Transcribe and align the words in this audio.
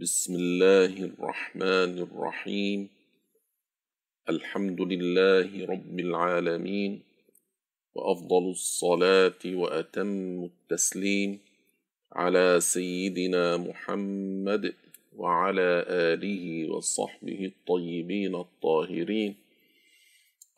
بسم 0.00 0.34
الله 0.34 0.92
الرحمن 1.04 1.98
الرحيم. 1.98 2.88
الحمد 4.28 4.80
لله 4.80 5.66
رب 5.66 6.00
العالمين. 6.00 7.00
وأفضل 7.94 8.50
الصلاة 8.50 9.40
وأتم 9.46 10.44
التسليم 10.44 11.40
على 12.12 12.60
سيدنا 12.60 13.56
محمد 13.56 14.74
وعلى 15.16 15.84
آله 15.88 16.68
وصحبه 16.68 17.40
الطيبين 17.52 18.34
الطاهرين. 18.34 19.34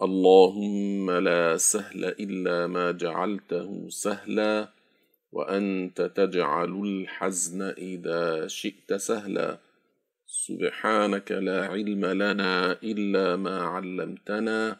اللهم 0.02 1.10
لا 1.10 1.56
سهل 1.56 2.04
إلا 2.04 2.66
ما 2.66 2.90
جعلته 2.90 3.86
سهلا. 3.88 4.77
وأنت 5.32 6.02
تجعل 6.02 6.72
الحزن 6.84 7.62
إذا 7.62 8.46
شئت 8.46 8.94
سهلا 8.94 9.58
سبحانك 10.26 11.32
لا 11.32 11.66
علم 11.66 12.04
لنا 12.04 12.72
إلا 12.72 13.36
ما 13.36 13.62
علمتنا 13.62 14.76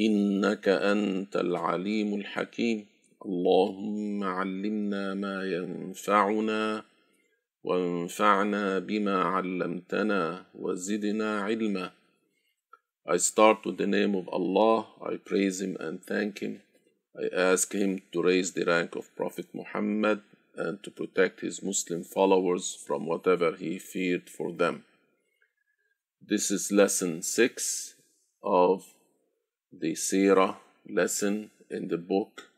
إنك 0.00 0.68
أنت 0.68 1.36
العليم 1.36 2.14
الحكيم 2.14 2.86
اللهم 3.26 4.24
علمنا 4.24 5.14
ما 5.14 5.44
ينفعنا 5.44 6.84
وانفعنا 7.64 8.78
بما 8.78 9.22
علمتنا 9.22 10.44
وزدنا 10.54 11.40
علما 11.40 11.90
I 13.08 13.18
start 13.18 13.64
with 13.64 13.78
the 13.78 13.86
name 13.86 14.16
of 14.16 14.28
Allah. 14.28 14.86
I 15.00 15.16
praise 15.16 15.60
Him 15.60 15.76
and 15.78 16.02
thank 16.02 16.40
Him. 16.40 16.60
I 17.18 17.34
ask 17.34 17.72
Him 17.72 18.02
to 18.12 18.22
raise 18.22 18.52
the 18.52 18.64
rank 18.64 18.94
of 18.94 19.14
Prophet 19.16 19.46
Muhammad 19.54 20.20
and 20.56 20.82
to 20.82 20.90
protect 20.90 21.40
his 21.40 21.62
Muslim 21.62 22.02
followers 22.02 22.74
from 22.86 23.06
whatever 23.06 23.54
he 23.56 23.78
feared 23.78 24.28
for 24.28 24.52
them. 24.52 24.84
This 26.20 26.50
is 26.50 26.72
lesson 26.72 27.22
6 27.22 27.94
of 28.42 28.84
the 29.72 29.92
Sirah 29.92 30.56
lesson 30.88 31.50
in 31.70 31.88
the 31.88 31.98
book 31.98 32.50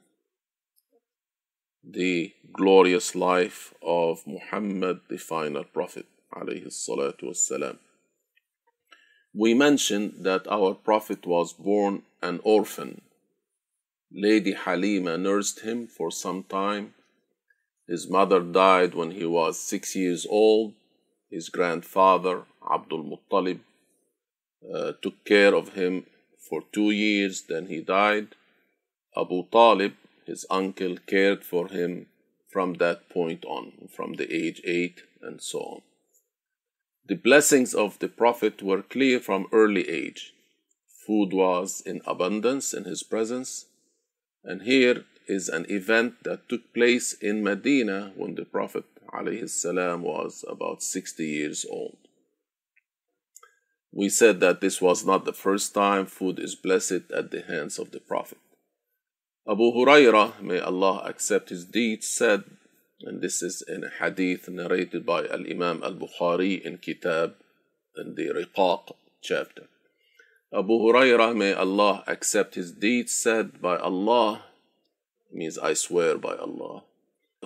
The 1.83 2.33
Glorious 2.53 3.15
Life 3.15 3.75
of 3.83 4.27
Muhammad, 4.27 5.01
the 5.09 5.19
Final 5.19 5.65
Prophet. 5.65 6.07
We 9.35 9.55
mentioned 9.55 10.15
that 10.21 10.47
our 10.49 10.75
Prophet 10.75 11.27
was 11.27 11.53
born 11.53 12.03
an 12.23 12.41
orphan. 12.45 13.01
Lady 14.13 14.53
Halima 14.53 15.19
nursed 15.19 15.61
him 15.61 15.87
for 15.87 16.11
some 16.11 16.45
time. 16.45 16.95
His 17.87 18.09
mother 18.09 18.41
died 18.41 18.95
when 18.95 19.11
he 19.13 19.25
was 19.25 19.59
six 19.59 19.95
years 19.95 20.27
old. 20.29 20.75
His 21.31 21.49
grandfather, 21.49 22.45
Abdul 22.71 23.05
Muttalib, 23.05 23.61
uh, 24.75 24.93
took 25.03 25.25
care 25.25 25.55
of 25.55 25.75
him 25.75 26.07
for 26.39 26.63
two 26.73 26.91
years, 26.91 27.43
then 27.43 27.67
he 27.67 27.81
died. 27.81 28.29
Abu 29.17 29.45
Talib, 29.51 29.95
his 30.27 30.47
uncle, 30.51 30.97
cared 31.07 31.45
for 31.45 31.69
him 31.69 32.07
from 32.49 32.75
that 32.75 33.09
point 33.09 33.45
on, 33.45 33.89
from 33.95 34.15
the 34.15 34.33
age 34.35 34.61
eight 34.65 35.03
and 35.21 35.43
so 35.43 35.59
on. 35.61 35.83
The 37.07 37.17
blessings 37.17 37.75
of 37.75 37.99
the 37.99 38.09
Prophet 38.09 38.63
were 38.63 38.83
clear 38.83 39.21
from 39.21 39.47
early 39.53 39.89
age. 39.89 40.35
Food 41.07 41.33
was 41.33 41.81
in 41.81 42.03
abundance 42.07 42.75
in 42.75 42.85
his 42.85 43.03
presence. 43.03 43.67
And 44.45 44.63
here 44.63 45.05
is 45.27 45.49
an 45.49 45.67
event 45.69 46.25
that 46.25 46.49
took 46.49 46.73
place 46.73 47.13
in 47.13 47.43
Medina 47.43 48.13
when 48.17 48.35
the 48.35 48.45
Prophet 48.45 48.85
ﷺ 49.13 50.01
was 50.01 50.45
about 50.49 50.83
60 50.83 51.25
years 51.25 51.67
old. 51.69 51.97
We 53.93 54.09
said 54.09 54.41
that 54.41 54.61
this 54.61 54.81
was 54.81 55.05
not 55.05 55.25
the 55.25 55.33
first 55.33 55.75
time 55.75 56.07
food 56.07 56.39
is 56.39 56.55
blessed 56.55 57.11
at 57.15 57.31
the 57.31 57.43
hands 57.43 57.79
of 57.79 57.91
the 57.91 58.01
Prophet. 58.01 58.39
Abu 59.49 59.73
Hurairah, 59.73 60.43
may 60.43 60.61
Allah 60.61 61.03
accept 61.07 61.49
his 61.49 61.65
deeds, 61.65 62.07
said 62.07 62.45
and 63.03 63.21
this 63.21 63.43
is 63.43 63.63
in 63.63 63.85
a 63.85 63.91
hadith 63.91 64.49
narrated 64.49 65.07
by 65.07 65.27
Al 65.29 65.47
Imam 65.49 65.83
Al 65.85 65.95
Bukhari 65.95 66.61
in 66.61 66.79
Kitab 66.79 67.35
in 67.97 68.15
the 68.17 68.29
Riqaq 68.31 68.93
chapter. 69.23 69.69
Abu 70.53 70.79
Hurairah, 70.79 71.37
may 71.37 71.53
Allah 71.53 72.03
accept 72.07 72.55
his 72.55 72.73
deeds, 72.73 73.13
said 73.13 73.61
by 73.61 73.77
Allah, 73.77 74.45
means 75.31 75.59
I 75.59 75.75
swear 75.75 76.17
by 76.17 76.37
Allah, 76.37 76.85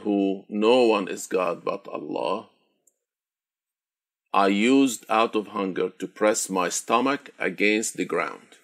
who 0.02 0.44
no 0.48 0.84
one 0.84 1.08
is 1.08 1.26
God 1.26 1.64
but 1.64 1.88
Allah. 1.88 2.46
I 4.32 4.46
used 4.46 5.04
out 5.10 5.34
of 5.34 5.48
hunger 5.48 5.90
to 5.98 6.06
press 6.06 6.48
my 6.48 6.68
stomach 6.68 7.30
against 7.40 7.96
the 7.96 8.04
ground, 8.04 8.56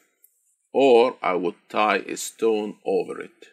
or 0.72 1.16
I 1.20 1.34
would 1.34 1.56
tie 1.68 1.98
a 2.06 2.16
stone 2.16 2.76
over 2.84 3.20
it. 3.20 3.48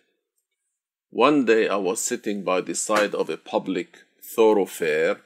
One 1.09 1.45
day 1.45 1.67
I 1.67 1.77
was 1.77 1.99
sitting 1.99 2.43
by 2.43 2.61
the 2.61 2.75
side 2.75 3.15
of 3.15 3.29
a 3.29 3.37
public 3.37 4.03
thoroughfare, 4.21 5.21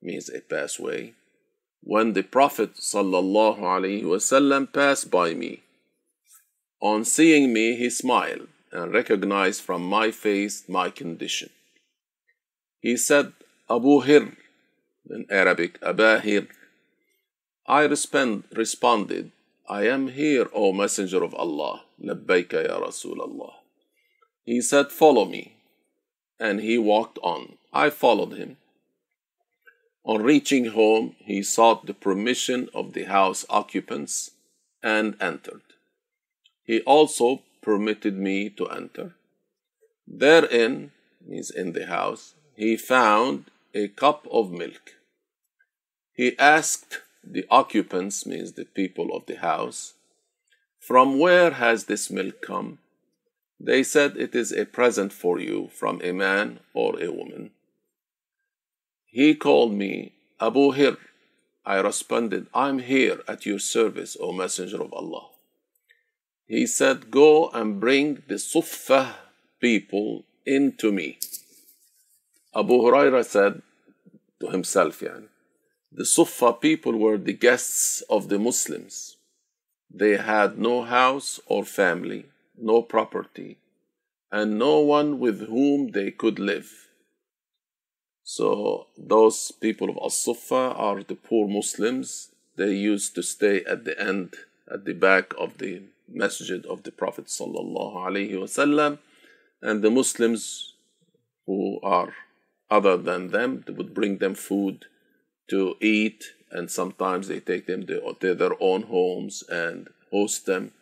means 0.00 0.30
a 0.30 0.40
pathway, 0.40 1.12
when 1.86 2.14
the 2.14 2.22
Prophet 2.24 2.74
ﷺ 2.74 4.72
passed 4.72 5.08
by 5.08 5.34
me. 5.34 5.62
On 6.80 7.04
seeing 7.04 7.52
me, 7.52 7.76
he 7.76 7.88
smiled 7.88 8.48
and 8.72 8.92
recognized 8.92 9.60
from 9.62 9.82
my 9.86 10.10
face 10.10 10.68
my 10.68 10.90
condition. 10.90 11.48
He 12.80 12.96
said, 12.96 13.32
Abu 13.70 14.00
Hir, 14.00 14.32
in 15.08 15.26
Arabic, 15.30 15.78
Aba 15.80 16.18
Hir. 16.18 16.48
I 17.68 17.84
respond, 17.84 18.44
responded, 18.52 19.30
I 19.68 19.86
am 19.86 20.08
here, 20.08 20.48
O 20.52 20.72
Messenger 20.72 21.22
of 21.22 21.34
Allah. 21.34 21.82
Labbaika 22.02 22.66
ya 22.66 22.80
Rasulallah. 22.80 23.54
He 24.44 24.60
said, 24.60 24.90
Follow 24.90 25.24
me. 25.24 25.54
And 26.40 26.60
he 26.60 26.78
walked 26.78 27.18
on. 27.22 27.58
I 27.72 27.90
followed 27.90 28.32
him. 28.32 28.56
On 30.06 30.22
reaching 30.22 30.66
home, 30.66 31.16
he 31.18 31.42
sought 31.42 31.86
the 31.86 31.92
permission 31.94 32.68
of 32.72 32.92
the 32.92 33.04
house 33.04 33.44
occupants 33.50 34.30
and 34.80 35.16
entered. 35.20 35.62
He 36.62 36.80
also 36.82 37.42
permitted 37.60 38.16
me 38.16 38.48
to 38.50 38.68
enter. 38.68 39.16
Therein, 40.06 40.92
means 41.26 41.50
in 41.50 41.72
the 41.72 41.86
house, 41.86 42.34
he 42.54 42.76
found 42.76 43.46
a 43.74 43.88
cup 43.88 44.28
of 44.30 44.52
milk. 44.52 44.92
He 46.12 46.38
asked 46.38 47.00
the 47.24 47.44
occupants, 47.50 48.24
means 48.24 48.52
the 48.52 48.64
people 48.64 49.08
of 49.12 49.26
the 49.26 49.38
house, 49.38 49.94
From 50.78 51.18
where 51.18 51.50
has 51.50 51.86
this 51.86 52.10
milk 52.10 52.40
come? 52.42 52.78
They 53.58 53.82
said, 53.82 54.16
It 54.16 54.36
is 54.36 54.52
a 54.52 54.66
present 54.66 55.12
for 55.12 55.40
you 55.40 55.68
from 55.72 56.00
a 56.04 56.12
man 56.12 56.60
or 56.74 57.02
a 57.02 57.10
woman. 57.10 57.50
He 59.16 59.34
called 59.34 59.72
me 59.72 60.12
Abu 60.38 60.72
Hir. 60.72 60.98
I 61.64 61.76
responded, 61.80 62.48
I'm 62.52 62.80
here 62.80 63.22
at 63.26 63.46
your 63.46 63.58
service, 63.58 64.14
O 64.20 64.30
Messenger 64.30 64.82
of 64.82 64.92
Allah. 64.92 65.28
He 66.46 66.66
said, 66.66 67.10
Go 67.10 67.48
and 67.48 67.80
bring 67.80 68.22
the 68.28 68.38
Suffah 68.38 69.14
people 69.58 70.24
into 70.44 70.92
me. 70.92 71.18
Abu 72.54 72.74
Huraira 72.74 73.24
said 73.24 73.62
to 74.40 74.50
himself, 74.50 75.00
yani, 75.00 75.28
the 75.90 76.04
Suffah 76.04 76.52
people 76.52 76.98
were 76.98 77.16
the 77.16 77.32
guests 77.32 78.02
of 78.10 78.28
the 78.28 78.38
Muslims. 78.38 79.16
They 79.90 80.18
had 80.18 80.58
no 80.58 80.82
house 80.82 81.40
or 81.46 81.64
family 81.64 82.26
no 82.58 82.82
property, 82.82 83.56
and 84.30 84.58
no 84.58 84.80
one 84.80 85.18
with 85.18 85.48
whom 85.48 85.92
they 85.92 86.10
could 86.10 86.38
live. 86.38 86.85
So, 88.28 88.88
those 88.98 89.52
people 89.52 89.88
of 89.88 89.98
As-Suffa 90.04 90.76
are 90.76 91.00
the 91.04 91.14
poor 91.14 91.46
Muslims. 91.46 92.32
They 92.56 92.72
used 92.74 93.14
to 93.14 93.22
stay 93.22 93.62
at 93.62 93.84
the 93.84 93.96
end, 94.00 94.34
at 94.68 94.84
the 94.84 94.94
back 94.94 95.32
of 95.38 95.58
the 95.58 95.82
masjid 96.08 96.66
of 96.66 96.82
the 96.82 96.90
Prophet 96.90 97.26
wasallam, 97.26 98.98
and 99.62 99.80
the 99.80 99.92
Muslims 99.92 100.74
who 101.46 101.78
are 101.84 102.14
other 102.68 102.96
than 102.96 103.28
them, 103.28 103.64
would 103.68 103.94
bring 103.94 104.18
them 104.18 104.34
food 104.34 104.86
to 105.48 105.76
eat, 105.80 106.32
and 106.50 106.68
sometimes 106.68 107.28
they 107.28 107.38
take 107.38 107.66
them 107.66 107.86
to 107.86 108.34
their 108.34 108.60
own 108.60 108.82
homes 108.82 109.44
and 109.48 109.88
host 110.10 110.46
them 110.46 110.72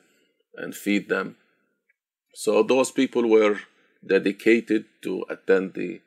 and 0.57 0.75
feed 0.75 1.11
them. 1.11 1.37
So 2.33 2.63
those 2.63 2.91
people 2.91 3.29
were 3.29 3.59
dedicated 4.07 4.87
to 5.03 5.27
attend 5.29 5.75
the 5.75 6.01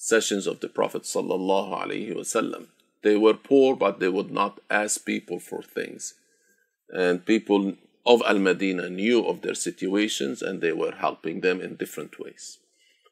sessions 0.00 0.46
of 0.46 0.60
the 0.60 0.68
Prophet 0.68 1.02
sallallahu 1.02 2.66
They 3.02 3.16
were 3.18 3.34
poor, 3.34 3.76
but 3.76 4.00
they 4.00 4.08
would 4.08 4.30
not 4.30 4.58
ask 4.70 5.04
people 5.04 5.38
for 5.38 5.60
things. 5.62 6.14
And 6.88 7.26
people 7.26 7.74
of 8.06 8.22
Al-Madinah 8.26 8.88
knew 8.88 9.26
of 9.26 9.42
their 9.42 9.54
situations 9.54 10.40
and 10.40 10.62
they 10.62 10.72
were 10.72 10.92
helping 10.92 11.42
them 11.42 11.60
in 11.60 11.76
different 11.76 12.18
ways. 12.18 12.56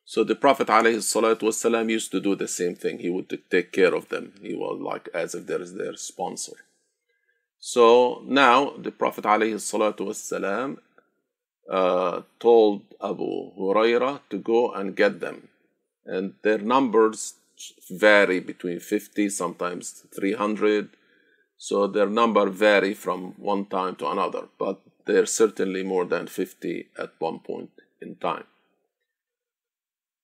So 0.06 0.24
the 0.24 0.34
Prophet 0.34 0.68
ﷺ 0.68 1.90
used 1.90 2.10
to 2.12 2.20
do 2.20 2.34
the 2.34 2.48
same 2.48 2.74
thing. 2.74 3.00
He 3.00 3.10
would 3.10 3.38
take 3.50 3.70
care 3.70 3.94
of 3.94 4.08
them. 4.08 4.32
He 4.40 4.54
was 4.54 4.80
like 4.80 5.10
as 5.12 5.34
if 5.34 5.46
there 5.46 5.60
is 5.60 5.74
their 5.74 5.94
sponsor. 5.94 6.56
So 7.58 8.22
now 8.24 8.72
the 8.78 8.92
Prophet 8.92 9.24
ﷺ 9.24 10.78
uh, 11.70 12.22
told 12.40 12.82
Abu 13.02 13.52
Huraira 13.58 14.20
to 14.30 14.38
go 14.38 14.72
and 14.72 14.96
get 14.96 15.20
them 15.20 15.48
and 16.08 16.34
their 16.42 16.58
numbers 16.58 17.34
vary 17.90 18.40
between 18.40 18.80
50, 18.80 19.28
sometimes 19.28 20.04
300. 20.14 20.90
So 21.56 21.86
their 21.86 22.08
number 22.08 22.48
vary 22.48 22.94
from 22.94 23.34
one 23.36 23.66
time 23.66 23.94
to 23.96 24.08
another, 24.08 24.48
but 24.58 24.80
they're 25.06 25.26
certainly 25.26 25.82
more 25.82 26.06
than 26.06 26.26
50 26.26 26.88
at 26.98 27.12
one 27.18 27.40
point 27.40 27.70
in 28.00 28.16
time. 28.16 28.44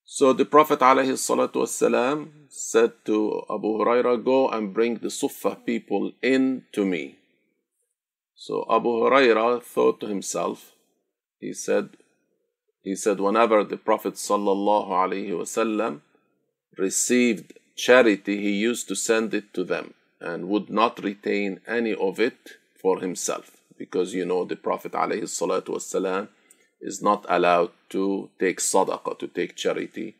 So 0.05 0.33
the 0.33 0.45
Prophet 0.45 0.79
ﷺ 0.79 2.29
said 2.49 2.91
to 3.05 3.43
Abu 3.49 3.79
Huraira, 3.79 4.23
Go 4.23 4.49
and 4.49 4.73
bring 4.73 4.97
the 4.97 5.09
Sufa 5.09 5.55
people 5.55 6.11
in 6.21 6.63
to 6.73 6.85
me. 6.85 7.17
So 8.35 8.65
Abu 8.69 8.89
Huraira 8.89 9.63
thought 9.63 9.99
to 10.01 10.07
himself, 10.07 10.73
he 11.39 11.53
said, 11.53 11.89
he 12.85 12.95
said, 12.95 13.19
whenever 13.19 13.63
the 13.63 13.77
Prophet 13.77 14.13
ﷺ 14.13 16.01
received 16.77 17.53
charity, 17.75 18.39
he 18.39 18.51
used 18.51 18.87
to 18.87 18.95
send 18.95 19.33
it 19.33 19.51
to 19.55 19.63
them 19.63 19.95
and 20.21 20.47
would 20.47 20.69
not 20.69 21.03
retain 21.03 21.61
any 21.67 21.95
of 21.95 22.19
it 22.19 22.57
for 22.79 22.99
himself. 22.99 23.57
Because 23.75 24.13
you 24.13 24.23
know 24.23 24.45
the 24.45 24.55
Prophet 24.55 24.91
ﷺ 24.91 26.27
is 26.79 27.01
not 27.01 27.25
allowed 27.27 27.71
to 27.89 28.29
take 28.39 28.59
sadaqah, 28.59 29.17
to 29.17 29.27
take 29.29 29.55
charity, 29.55 30.15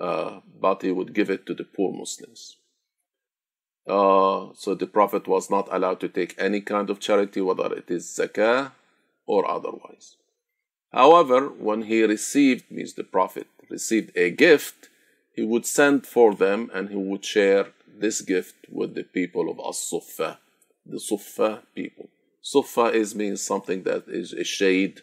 uh, 0.00 0.38
but 0.60 0.82
he 0.82 0.92
would 0.92 1.12
give 1.12 1.30
it 1.30 1.44
to 1.46 1.54
the 1.54 1.64
poor 1.64 1.92
Muslims. 1.92 2.58
Uh, 3.88 4.50
so 4.54 4.76
the 4.76 4.86
Prophet 4.86 5.26
was 5.26 5.50
not 5.50 5.66
allowed 5.72 5.98
to 5.98 6.08
take 6.08 6.36
any 6.38 6.60
kind 6.60 6.90
of 6.90 7.00
charity, 7.00 7.40
whether 7.40 7.74
it 7.74 7.90
is 7.90 8.06
zakah 8.06 8.70
or 9.26 9.50
otherwise. 9.50 10.16
However, 10.92 11.48
when 11.48 11.82
he 11.82 12.02
received, 12.02 12.70
means 12.70 12.94
the 12.94 13.04
Prophet 13.04 13.46
received 13.70 14.10
a 14.16 14.30
gift, 14.30 14.90
he 15.34 15.42
would 15.42 15.64
send 15.64 16.06
for 16.06 16.34
them 16.34 16.70
and 16.74 16.90
he 16.90 16.96
would 16.96 17.24
share 17.24 17.68
this 17.86 18.20
gift 18.20 18.56
with 18.70 18.94
the 18.94 19.04
people 19.04 19.50
of 19.50 19.58
As-Suffa, 19.58 20.38
the 20.84 20.98
Suffa 20.98 21.62
people. 21.74 22.08
Suffa 22.42 22.92
is 22.92 23.14
means 23.14 23.40
something 23.40 23.84
that 23.84 24.04
is 24.08 24.32
a 24.32 24.44
shade 24.44 25.00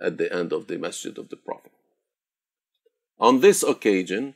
at 0.00 0.18
the 0.18 0.32
end 0.32 0.52
of 0.52 0.66
the 0.66 0.78
masjid 0.78 1.16
of 1.16 1.28
the 1.28 1.36
Prophet. 1.36 1.72
On 3.18 3.40
this 3.40 3.62
occasion, 3.62 4.34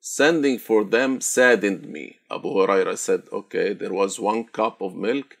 sending 0.00 0.58
for 0.58 0.82
them 0.82 1.20
saddened 1.20 1.86
me. 1.86 2.18
Abu 2.30 2.48
Huraira 2.48 2.98
said, 2.98 3.22
Okay, 3.32 3.72
there 3.72 3.92
was 3.92 4.18
one 4.18 4.44
cup 4.44 4.82
of 4.82 4.96
milk, 4.96 5.38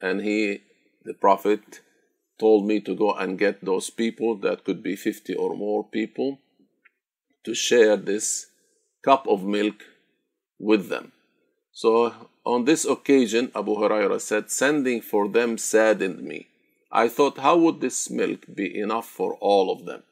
and 0.00 0.20
he, 0.20 0.60
the 1.04 1.14
Prophet, 1.14 1.80
told 2.38 2.66
me 2.66 2.80
to 2.80 2.94
go 2.94 3.14
and 3.14 3.38
get 3.38 3.64
those 3.64 3.90
people, 3.90 4.36
that 4.38 4.64
could 4.64 4.82
be 4.82 4.96
50 4.96 5.34
or 5.34 5.56
more 5.56 5.84
people, 5.84 6.38
to 7.44 7.54
share 7.54 7.96
this 7.96 8.46
cup 9.02 9.26
of 9.28 9.44
milk 9.44 9.84
with 10.58 10.88
them. 10.88 11.12
So 11.72 12.12
on 12.44 12.64
this 12.64 12.84
occasion, 12.84 13.52
Abu 13.54 13.74
Huraira 13.76 14.20
said, 14.20 14.50
Sending 14.50 15.00
for 15.00 15.28
them 15.28 15.58
saddened 15.58 16.22
me. 16.22 16.48
I 16.90 17.08
thought, 17.08 17.38
how 17.38 17.56
would 17.58 17.80
this 17.80 18.08
milk 18.08 18.46
be 18.54 18.78
enough 18.78 19.06
for 19.06 19.34
all 19.34 19.70
of 19.70 19.84
them? 19.84 20.02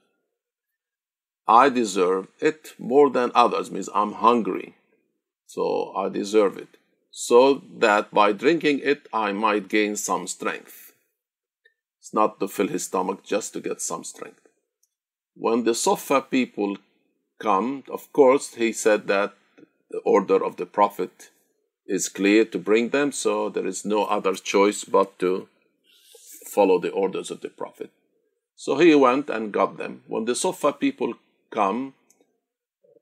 I 1.46 1.68
deserve 1.68 2.28
it 2.40 2.74
more 2.78 3.10
than 3.10 3.30
others, 3.34 3.70
means 3.70 3.88
I'm 3.94 4.12
hungry. 4.12 4.76
So 5.46 5.94
I 5.96 6.08
deserve 6.08 6.56
it. 6.56 6.76
So 7.10 7.62
that 7.78 8.12
by 8.12 8.32
drinking 8.32 8.80
it, 8.82 9.08
I 9.12 9.32
might 9.32 9.68
gain 9.68 9.96
some 9.96 10.26
strength. 10.26 10.83
It's 12.04 12.12
not 12.12 12.38
to 12.40 12.48
fill 12.48 12.68
his 12.68 12.84
stomach, 12.84 13.24
just 13.24 13.54
to 13.54 13.62
get 13.62 13.80
some 13.80 14.04
strength. 14.04 14.46
When 15.34 15.64
the 15.64 15.74
Sufa 15.74 16.20
people 16.20 16.76
come, 17.38 17.82
of 17.90 18.12
course, 18.12 18.56
he 18.56 18.74
said 18.74 19.06
that 19.06 19.32
the 19.90 20.00
order 20.00 20.44
of 20.44 20.56
the 20.56 20.66
Prophet 20.66 21.30
is 21.86 22.10
clear 22.10 22.44
to 22.44 22.58
bring 22.58 22.90
them, 22.90 23.10
so 23.10 23.48
there 23.48 23.66
is 23.66 23.86
no 23.86 24.04
other 24.04 24.34
choice 24.34 24.84
but 24.84 25.18
to 25.20 25.48
follow 26.46 26.78
the 26.78 26.90
orders 26.90 27.30
of 27.30 27.40
the 27.40 27.48
Prophet. 27.48 27.90
So 28.54 28.76
he 28.76 28.94
went 28.94 29.30
and 29.30 29.50
got 29.50 29.78
them. 29.78 30.02
When 30.06 30.26
the 30.26 30.34
Sufa 30.34 30.74
people 30.74 31.14
come, 31.50 31.94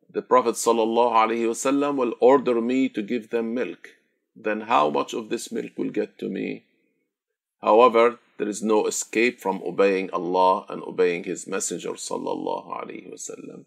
the 0.08 0.22
Prophet 0.22 0.54
ﷺ 0.54 1.96
will 1.96 2.14
order 2.20 2.60
me 2.60 2.88
to 2.90 3.02
give 3.02 3.30
them 3.30 3.52
milk. 3.52 3.96
Then 4.36 4.60
how 4.60 4.90
much 4.90 5.12
of 5.12 5.28
this 5.28 5.50
milk 5.50 5.72
will 5.76 5.90
get 5.90 6.18
to 6.18 6.28
me? 6.28 6.66
However, 7.60 8.20
there 8.38 8.48
is 8.48 8.62
no 8.62 8.86
escape 8.86 9.40
from 9.40 9.62
obeying 9.64 10.10
Allah 10.10 10.66
and 10.68 10.82
obeying 10.82 11.24
His 11.24 11.46
Messenger 11.46 11.92
ﷺ. 11.92 13.64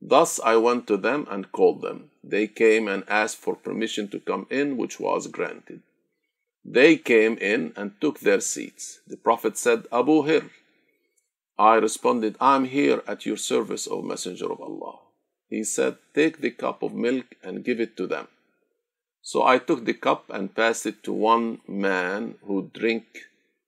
Thus 0.00 0.40
I 0.40 0.56
went 0.56 0.86
to 0.86 0.96
them 0.96 1.26
and 1.30 1.50
called 1.50 1.82
them. 1.82 2.10
They 2.22 2.46
came 2.46 2.88
and 2.88 3.04
asked 3.08 3.38
for 3.38 3.56
permission 3.56 4.08
to 4.08 4.20
come 4.20 4.46
in, 4.50 4.76
which 4.76 5.00
was 5.00 5.26
granted. 5.26 5.82
They 6.64 6.96
came 6.96 7.36
in 7.38 7.72
and 7.76 8.00
took 8.00 8.20
their 8.20 8.40
seats. 8.40 9.00
The 9.06 9.16
Prophet 9.16 9.58
said, 9.58 9.86
Abu 9.92 10.22
Hir. 10.22 10.50
I 11.58 11.74
responded, 11.76 12.36
I'm 12.40 12.64
here 12.64 13.02
at 13.06 13.26
your 13.26 13.36
service, 13.36 13.86
O 13.90 14.02
Messenger 14.02 14.50
of 14.52 14.60
Allah. 14.60 14.98
He 15.48 15.62
said, 15.62 15.98
Take 16.14 16.40
the 16.40 16.50
cup 16.50 16.82
of 16.82 16.94
milk 16.94 17.36
and 17.42 17.64
give 17.64 17.80
it 17.80 17.96
to 17.98 18.06
them. 18.06 18.28
So 19.22 19.42
I 19.42 19.58
took 19.58 19.84
the 19.84 19.94
cup 19.94 20.24
and 20.30 20.54
passed 20.54 20.84
it 20.84 21.02
to 21.04 21.12
one 21.12 21.60
man 21.68 22.34
who 22.44 22.70
drink 22.74 23.04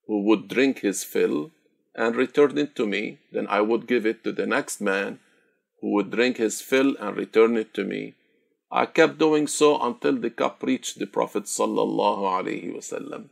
who 0.07 0.23
would 0.23 0.49
drink 0.49 0.81
his 0.81 1.05
fill 1.05 1.51
and 1.95 2.15
return 2.15 2.57
it 2.59 2.75
to 2.77 2.87
me. 2.87 3.19
Then 3.33 3.47
I 3.49 3.61
would 3.61 3.87
give 3.87 4.07
it 4.07 4.23
to 4.25 4.33
the 4.33 4.47
next 4.47 4.81
man 4.81 5.19
who 5.81 5.93
would 5.95 6.11
drink 6.11 6.37
his 6.37 6.61
fill 6.61 6.97
and 6.99 7.17
return 7.17 7.57
it 7.57 7.75
to 7.75 7.85
me. 7.85 8.15
I 8.71 8.87
kept 8.87 9.19
doing 9.19 9.47
so 9.47 9.81
until 9.81 10.17
the 10.17 10.31
cup 10.31 10.63
reached 10.63 10.99
the 10.99 11.07
Prophet 11.07 11.45
sallallahu 11.45 12.23
alaihi 12.37 12.75
wasallam. 12.75 13.27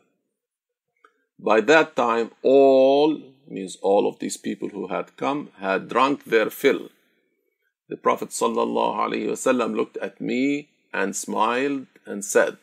By 1.39 1.61
that 1.63 1.97
time, 1.97 2.31
all 2.43 3.21
means 3.49 3.77
all 3.83 4.09
of 4.09 4.19
these 4.21 4.37
people 4.37 4.69
who 4.69 4.87
had 4.89 5.17
come 5.17 5.51
had 5.59 5.89
drunk 5.89 6.25
their 6.25 6.51
fill. 6.51 6.89
The 7.89 7.97
Prophet 7.97 8.31
wasallam 8.31 9.77
looked 9.77 9.97
at 9.99 10.21
me 10.21 10.69
and 10.93 11.15
smiled 11.15 11.87
and 12.07 12.25
said, 12.25 12.57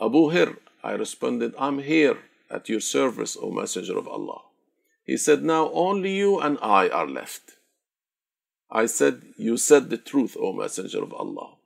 Abu 0.00 0.30
Hir, 0.30 0.56
I 0.82 0.92
responded, 0.92 1.54
I'm 1.58 1.80
here 1.80 2.18
at 2.54 2.68
your 2.68 2.80
service, 2.80 3.36
O 3.40 3.50
Messenger 3.50 3.98
of 3.98 4.08
Allah. 4.08 4.42
He 5.04 5.16
said, 5.16 5.42
Now 5.42 5.70
only 5.72 6.16
you 6.16 6.38
and 6.40 6.58
I 6.62 6.88
are 6.88 7.06
left. 7.06 7.52
I 8.70 8.86
said, 8.86 9.22
You 9.36 9.56
said 9.56 9.90
the 9.90 9.98
truth, 9.98 10.36
O 10.38 10.52
Messenger 10.52 11.02
of 11.02 11.12
Allah. 11.12 11.56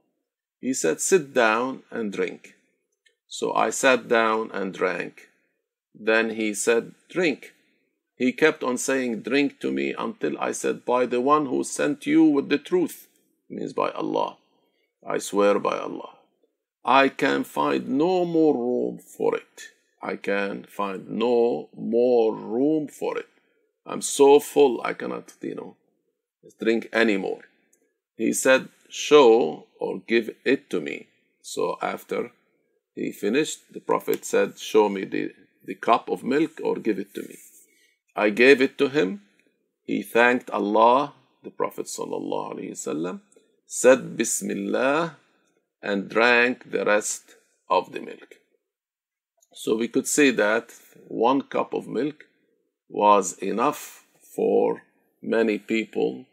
He 0.61 0.73
said, 0.75 1.01
Sit 1.01 1.35
down 1.35 1.83
and 1.91 2.13
drink. 2.13 2.55
So 3.27 3.53
I 3.55 3.71
sat 3.71 4.09
down 4.09 4.51
and 4.53 4.75
drank. 4.75 5.29
Then 5.95 6.31
he 6.31 6.55
said, 6.55 6.95
Drink. 7.09 7.53
He 8.17 8.33
kept 8.33 8.65
on 8.65 8.79
saying, 8.79 9.23
Drink 9.23 9.61
to 9.61 9.71
me 9.71 9.95
until 9.97 10.37
I 10.39 10.53
said, 10.53 10.85
By 10.85 11.07
the 11.07 11.21
one 11.21 11.47
who 11.47 11.63
sent 11.63 12.07
you 12.07 12.25
with 12.25 12.49
the 12.49 12.59
truth, 12.59 13.07
means 13.49 13.73
by 13.73 13.91
Allah. 13.91 14.39
I 15.07 15.19
swear 15.19 15.59
by 15.59 15.79
Allah. 15.79 16.17
I 16.85 17.09
can 17.09 17.45
find 17.45 17.89
no 17.89 18.25
more 18.25 18.55
room 18.55 18.99
for 18.99 19.37
it. 19.37 19.71
I 20.02 20.18
can 20.18 20.66
find 20.66 21.10
no 21.10 21.70
more 21.76 22.36
room 22.36 22.88
for 22.88 23.18
it. 23.18 23.30
I'm 23.86 24.02
so 24.02 24.40
full 24.40 24.82
I 24.84 24.94
cannot, 24.94 25.34
you 25.42 25.56
know, 25.56 25.76
drink 26.60 26.90
anymore. 26.94 27.42
He 28.16 28.34
said, 28.34 28.70
Show 28.90 29.66
or 29.80 30.02
give 30.08 30.36
it 30.46 30.70
to 30.70 30.80
me. 30.80 31.08
So 31.42 31.78
after 31.82 32.32
he 32.96 33.12
finished, 33.12 33.74
the 33.74 33.80
Prophet 33.80 34.24
said, 34.24 34.60
Show 34.60 34.88
me 34.90 35.06
the, 35.06 35.32
the 35.66 35.76
cup 35.76 36.10
of 36.10 36.24
milk 36.24 36.62
or 36.64 36.76
give 36.76 37.00
it 37.00 37.14
to 37.16 37.22
me. 37.22 37.38
I 38.16 38.30
gave 38.30 38.62
it 38.62 38.78
to 38.78 38.90
him. 38.90 39.22
He 39.84 40.04
thanked 40.04 40.50
Allah, 40.52 41.14
the 41.44 41.50
Prophet 41.50 41.88
وسلم, 41.88 43.22
said 43.66 44.16
Bismillah, 44.16 45.18
and 45.82 46.10
drank 46.10 46.72
the 46.72 46.86
rest 46.86 47.36
of 47.70 47.92
the 47.92 48.00
milk. 48.00 48.37
So 49.63 49.75
we 49.75 49.89
could 49.89 50.07
say 50.07 50.31
that 50.31 50.73
one 51.09 51.43
cup 51.43 51.75
of 51.75 51.89
milk 51.89 52.27
was 52.89 53.33
enough 53.39 54.05
for 54.37 54.83
many 55.21 55.59
people 55.59 56.27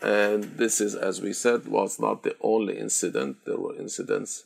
and 0.00 0.44
this 0.56 0.80
is, 0.80 0.94
as 0.94 1.20
we 1.20 1.34
said, 1.34 1.68
was 1.68 2.00
not 2.00 2.22
the 2.22 2.34
only 2.40 2.78
incident. 2.78 3.36
There 3.44 3.58
were 3.58 3.76
incidents 3.76 4.44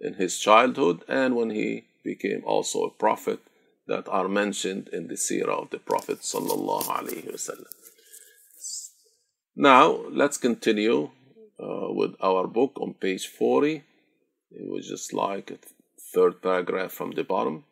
in 0.00 0.14
his 0.14 0.40
childhood 0.40 1.04
and 1.06 1.36
when 1.36 1.50
he 1.50 1.84
became 2.02 2.42
also 2.44 2.82
a 2.82 2.90
prophet 2.90 3.38
that 3.86 4.08
are 4.08 4.28
mentioned 4.28 4.88
in 4.92 5.06
the 5.06 5.14
seerah 5.14 5.62
of 5.62 5.70
the 5.70 5.78
Prophet. 5.78 6.18
Now, 9.54 10.04
let's 10.10 10.36
continue 10.36 11.10
uh, 11.60 11.92
with 11.92 12.16
our 12.20 12.48
book 12.48 12.72
on 12.80 12.94
page 12.94 13.28
40. 13.28 13.84
It 14.50 14.68
was 14.68 14.88
just 14.88 15.12
like 15.12 15.52
third 16.14 16.42
paragraph 16.42 16.92
from 16.92 17.12
the 17.12 17.24
bottom. 17.24 17.64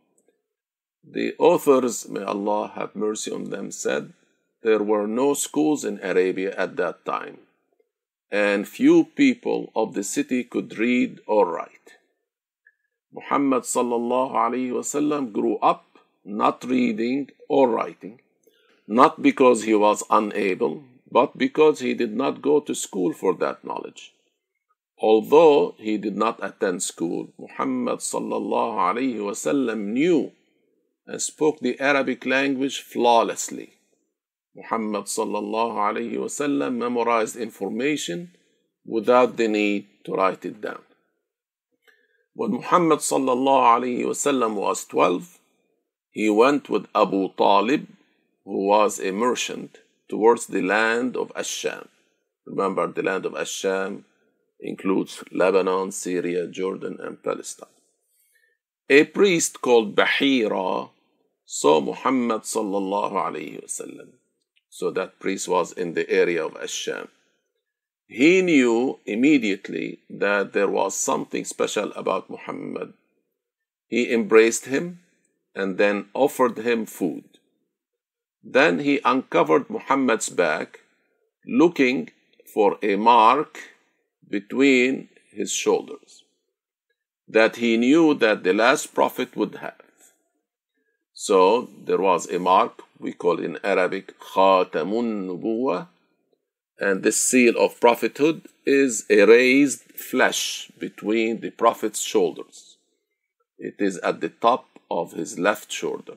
The 1.04 1.34
authors, 1.38 2.08
may 2.08 2.22
Allah 2.22 2.72
have 2.74 2.94
mercy 2.94 3.30
on 3.32 3.50
them, 3.50 3.70
said 3.70 4.12
there 4.62 4.82
were 4.82 5.06
no 5.06 5.34
schools 5.34 5.84
in 5.84 5.98
Arabia 6.02 6.54
at 6.56 6.76
that 6.76 7.04
time, 7.04 7.38
and 8.30 8.68
few 8.68 9.04
people 9.04 9.72
of 9.74 9.94
the 9.94 10.04
city 10.04 10.44
could 10.44 10.78
read 10.78 11.20
or 11.26 11.46
write. 11.54 11.96
Muhammad 13.12 13.64
sallallahu 13.64 14.34
alaihi 14.44 14.76
wasallam 14.78 15.32
grew 15.32 15.56
up 15.58 15.86
not 16.24 16.64
reading 16.64 17.30
or 17.48 17.68
writing, 17.68 18.20
not 18.86 19.22
because 19.22 19.64
he 19.64 19.74
was 19.74 20.04
unable, 20.10 20.84
but 21.10 21.36
because 21.36 21.80
he 21.80 21.94
did 21.94 22.14
not 22.14 22.42
go 22.42 22.60
to 22.60 22.74
school 22.74 23.12
for 23.12 23.34
that 23.34 23.64
knowledge. 23.64 24.12
Although 25.02 25.76
he 25.78 25.96
did 25.96 26.16
not 26.16 26.38
attend 26.42 26.82
school, 26.82 27.32
Muhammad 27.38 28.02
knew 29.94 30.32
and 31.06 31.22
spoke 31.22 31.58
the 31.60 31.80
Arabic 31.80 32.26
language 32.26 32.82
flawlessly. 32.82 33.72
Muhammad 34.54 35.08
memorized 36.78 37.36
information 37.36 38.32
without 38.84 39.38
the 39.38 39.48
need 39.48 39.86
to 40.04 40.12
write 40.12 40.44
it 40.44 40.60
down. 40.60 40.82
When 42.34 42.52
Muhammad 42.52 43.00
was 44.54 44.84
12, 44.84 45.38
he 46.10 46.28
went 46.28 46.68
with 46.68 46.86
Abu 46.94 47.30
Talib, 47.38 47.86
who 48.44 48.66
was 48.66 49.00
a 49.00 49.12
merchant, 49.12 49.78
towards 50.10 50.46
the 50.46 50.60
land 50.60 51.16
of 51.16 51.32
Asham. 51.34 51.88
Remember, 52.44 52.86
the 52.86 53.02
land 53.02 53.24
of 53.24 53.32
Asham 53.32 54.04
includes 54.62 55.22
Lebanon, 55.32 55.90
Syria, 55.92 56.46
Jordan, 56.46 56.98
and 57.00 57.22
Palestine. 57.22 57.68
A 58.88 59.04
priest 59.04 59.60
called 59.60 59.94
Bahira 59.94 60.90
saw 61.44 61.80
Muhammad 61.80 62.42
sallallahu 62.42 63.12
alaihi 63.12 63.62
wasallam. 63.64 64.10
So 64.68 64.90
that 64.90 65.18
priest 65.18 65.48
was 65.48 65.72
in 65.72 65.94
the 65.94 66.08
area 66.08 66.44
of 66.44 66.54
Asham. 66.54 67.08
He 68.06 68.42
knew 68.42 68.98
immediately 69.06 70.00
that 70.10 70.52
there 70.52 70.68
was 70.68 70.96
something 70.96 71.44
special 71.44 71.92
about 71.92 72.28
Muhammad. 72.28 72.92
He 73.86 74.12
embraced 74.12 74.66
him 74.66 75.00
and 75.54 75.78
then 75.78 76.06
offered 76.14 76.58
him 76.58 76.86
food. 76.86 77.24
Then 78.42 78.80
he 78.80 79.00
uncovered 79.04 79.70
Muhammad's 79.70 80.28
back, 80.28 80.80
looking 81.46 82.10
for 82.52 82.78
a 82.82 82.96
mark 82.96 83.58
between 84.30 85.08
his 85.32 85.52
shoulders 85.52 86.24
that 87.28 87.56
he 87.56 87.76
knew 87.76 88.14
that 88.14 88.42
the 88.42 88.52
last 88.52 88.92
prophet 88.94 89.36
would 89.36 89.56
have. 89.56 89.74
So 91.12 91.68
there 91.84 92.00
was 92.00 92.28
a 92.28 92.38
mark 92.38 92.82
we 92.98 93.12
call 93.12 93.38
in 93.38 93.58
Arabic 93.62 94.18
Khatamun 94.18 95.26
Nubuwa, 95.26 95.88
and 96.78 97.02
this 97.02 97.20
seal 97.20 97.56
of 97.58 97.80
prophethood 97.80 98.46
is 98.66 99.04
a 99.10 99.24
raised 99.26 99.82
flesh 99.92 100.70
between 100.78 101.40
the 101.40 101.50
prophet's 101.50 102.00
shoulders. 102.00 102.78
It 103.58 103.76
is 103.78 103.98
at 103.98 104.20
the 104.20 104.30
top 104.30 104.66
of 104.90 105.12
his 105.12 105.38
left 105.38 105.70
shoulder. 105.70 106.16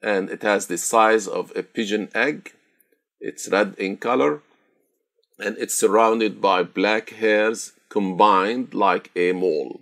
And 0.00 0.30
it 0.30 0.42
has 0.42 0.68
the 0.68 0.78
size 0.78 1.26
of 1.26 1.52
a 1.56 1.62
pigeon 1.64 2.08
egg. 2.14 2.52
It's 3.20 3.48
red 3.48 3.74
in 3.78 3.96
color 3.96 4.42
and 5.38 5.56
it's 5.58 5.74
surrounded 5.74 6.40
by 6.40 6.62
black 6.62 7.10
hairs 7.10 7.72
combined 7.88 8.74
like 8.74 9.10
a 9.16 9.32
mole. 9.32 9.80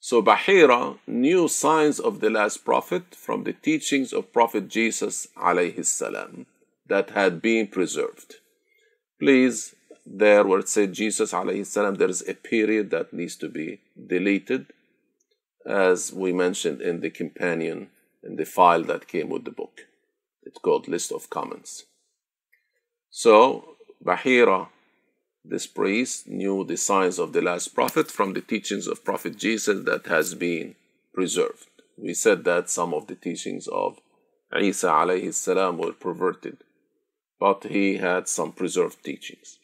So 0.00 0.22
Bahira 0.22 0.98
knew 1.06 1.48
signs 1.48 1.98
of 1.98 2.20
the 2.20 2.30
last 2.30 2.64
prophet 2.64 3.14
from 3.14 3.44
the 3.44 3.52
teachings 3.52 4.12
of 4.12 4.32
Prophet 4.32 4.68
Jesus 4.68 5.26
alayhi 5.36 5.84
salam 5.84 6.46
that 6.86 7.10
had 7.10 7.42
been 7.42 7.66
preserved. 7.66 8.36
Please, 9.18 9.74
there 10.04 10.44
where 10.44 10.60
it 10.60 10.68
said 10.68 10.92
Jesus 10.92 11.32
alayhi 11.32 11.66
salam, 11.66 11.96
there 11.96 12.08
is 12.08 12.22
a 12.28 12.34
period 12.34 12.90
that 12.90 13.12
needs 13.12 13.36
to 13.36 13.48
be 13.48 13.80
deleted 14.06 14.66
as 15.66 16.12
we 16.12 16.32
mentioned 16.32 16.80
in 16.80 17.00
the 17.00 17.10
companion, 17.10 17.88
in 18.22 18.36
the 18.36 18.44
file 18.44 18.84
that 18.84 19.08
came 19.08 19.28
with 19.28 19.44
the 19.44 19.50
book. 19.50 19.86
It's 20.44 20.58
called 20.58 20.86
List 20.86 21.10
of 21.10 21.28
Comments. 21.28 21.84
So, 23.10 23.75
Bahira, 24.04 24.68
this 25.44 25.66
priest, 25.66 26.28
knew 26.28 26.64
the 26.64 26.76
signs 26.76 27.18
of 27.18 27.32
the 27.32 27.42
last 27.42 27.68
prophet 27.74 28.10
from 28.10 28.32
the 28.32 28.40
teachings 28.40 28.86
of 28.86 29.04
Prophet 29.04 29.36
Jesus 29.36 29.84
that 29.84 30.06
has 30.06 30.34
been 30.34 30.74
preserved. 31.14 31.68
We 31.96 32.14
said 32.14 32.44
that 32.44 32.68
some 32.68 32.92
of 32.92 33.06
the 33.06 33.14
teachings 33.14 33.68
of 33.68 33.98
Isa 34.54 34.88
alayhi 34.88 35.32
salam 35.32 35.78
were 35.78 35.92
perverted, 35.92 36.58
but 37.40 37.64
he 37.64 37.96
had 37.96 38.28
some 38.28 38.52
preserved 38.52 39.02
teachings. 39.04 39.58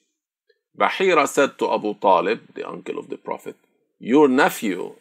Bahira 0.79 1.29
said 1.29 1.59
to 1.59 1.73
Abu 1.73 1.95
Talib, 1.95 2.55
the 2.55 2.67
uncle 2.69 2.99
of 2.99 3.09
the 3.11 3.19
Prophet, 3.19 3.57
Your 3.99 4.29
nephew 4.29 4.95